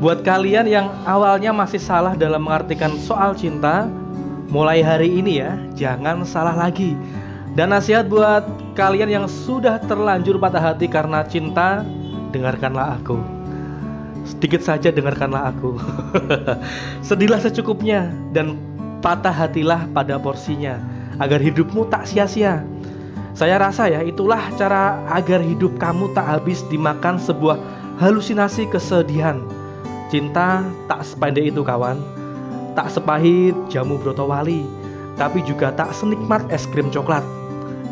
Buat 0.00 0.24
kalian 0.24 0.64
yang 0.64 0.88
awalnya 1.04 1.52
masih 1.52 1.78
salah 1.78 2.16
dalam 2.16 2.48
mengartikan 2.48 2.96
soal 2.96 3.36
cinta 3.36 3.84
Mulai 4.50 4.82
hari 4.82 5.22
ini 5.22 5.38
ya 5.38 5.54
Jangan 5.78 6.26
salah 6.26 6.58
lagi. 6.58 6.98
Dan 7.54 7.70
nasihat 7.70 8.10
buat 8.10 8.42
kalian 8.74 9.10
yang 9.10 9.26
sudah 9.26 9.78
terlanjur 9.86 10.38
patah 10.38 10.72
hati 10.74 10.86
karena 10.86 11.22
cinta 11.26 11.82
Dengarkanlah 12.30 12.98
aku 13.02 13.18
Sedikit 14.24 14.62
saja 14.62 14.94
dengarkanlah 14.94 15.50
aku 15.50 15.74
Sedihlah 17.08 17.42
secukupnya 17.42 18.10
Dan 18.30 18.58
patah 19.02 19.34
hatilah 19.34 19.90
pada 19.90 20.16
porsinya 20.22 20.78
Agar 21.18 21.42
hidupmu 21.42 21.90
tak 21.90 22.06
sia-sia 22.06 22.62
saya 23.30 23.56
rasa 23.56 23.88
ya 23.88 24.04
itulah 24.04 24.52
cara 24.60 25.00
agar 25.16 25.40
hidup 25.40 25.78
kamu 25.80 26.12
tak 26.12 26.28
habis 26.28 26.60
dimakan 26.68 27.16
sebuah 27.16 27.56
halusinasi 27.96 28.68
kesedihan. 28.68 29.40
Cinta 30.12 30.66
tak 30.90 31.06
sependek 31.06 31.54
itu 31.54 31.62
kawan, 31.62 32.02
tak 32.74 32.90
sepahit 32.90 33.54
jamu 33.70 33.96
brotowali, 33.96 34.66
tapi 35.14 35.44
juga 35.46 35.70
tak 35.70 35.94
senikmat 35.94 36.42
es 36.50 36.66
krim 36.68 36.90
coklat. 36.90 37.22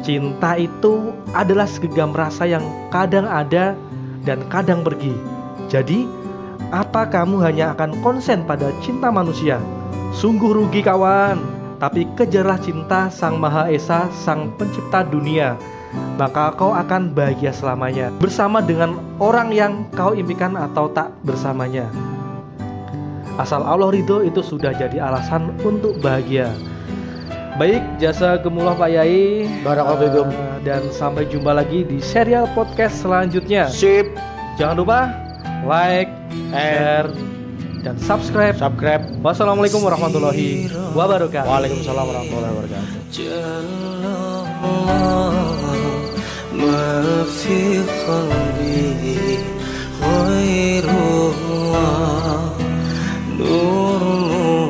Cinta 0.03 0.59
itu 0.59 1.15
adalah 1.37 1.69
segenggam 1.69 2.11
rasa 2.17 2.49
yang 2.49 2.65
kadang 2.91 3.29
ada 3.29 3.73
dan 4.29 4.45
kadang 4.53 4.85
pergi. 4.85 5.17
Jadi, 5.73 6.05
apa 6.69 7.09
kamu 7.09 7.41
hanya 7.41 7.73
akan 7.73 8.05
konsen 8.05 8.45
pada 8.45 8.69
cinta 8.85 9.09
manusia? 9.09 9.57
Sungguh 10.13 10.53
rugi 10.53 10.85
kawan. 10.85 11.57
tapi 11.79 12.11
kejarlah 12.19 12.59
cinta 12.59 13.07
Sang 13.07 13.39
Maha 13.39 13.71
Esa, 13.71 14.11
Sang 14.11 14.51
Pencipta 14.59 15.07
dunia. 15.07 15.55
Maka 16.19 16.51
kau 16.59 16.75
akan 16.75 17.15
bahagia 17.15 17.55
selamanya 17.55 18.11
bersama 18.19 18.59
dengan 18.59 18.99
orang 19.23 19.55
yang 19.55 19.87
kau 19.95 20.11
impikan 20.11 20.59
atau 20.59 20.91
tak 20.91 21.15
bersamanya. 21.23 21.87
Asal 23.39 23.63
Allah 23.63 23.95
ridho 23.95 24.27
itu 24.27 24.43
sudah 24.43 24.75
jadi 24.75 24.99
alasan 24.99 25.55
untuk 25.63 26.03
bahagia. 26.03 26.51
Baik, 27.55 27.83
jasa 28.03 28.43
gemullah 28.43 28.75
Pak 28.75 28.91
Yai. 28.91 29.47
Barakallahu 29.63 30.58
dan 30.68 30.88
sampai 30.92 31.28
jumpa 31.28 31.52
lagi 31.56 31.84
di 31.84 32.00
serial 32.00 32.48
podcast 32.58 33.04
selanjutnya. 33.04 33.68
Sip. 33.70 34.08
Jangan 34.60 34.76
lupa 34.78 35.10
like, 35.66 36.12
share, 36.54 37.10
dan 37.84 37.96
subscribe. 38.00 38.56
Subscribe. 38.56 39.04
Wassalamualaikum 39.20 39.82
warahmatullahi 39.84 40.70
wabarakatuh. 40.94 41.50
Waalaikumsalam 41.50 42.06
warahmatullahi 42.08 42.54
wabarakatuh. 42.56 42.92
ما 46.54 47.24
في 47.24 47.84
قلبي 48.08 49.38
غير 50.02 50.86
الله 50.86 52.54
نور 53.40 54.02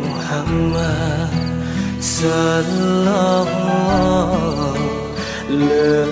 محمد 0.01 1.29
صلى 2.01 3.45
الله 3.45 4.56
乐。 5.48 6.08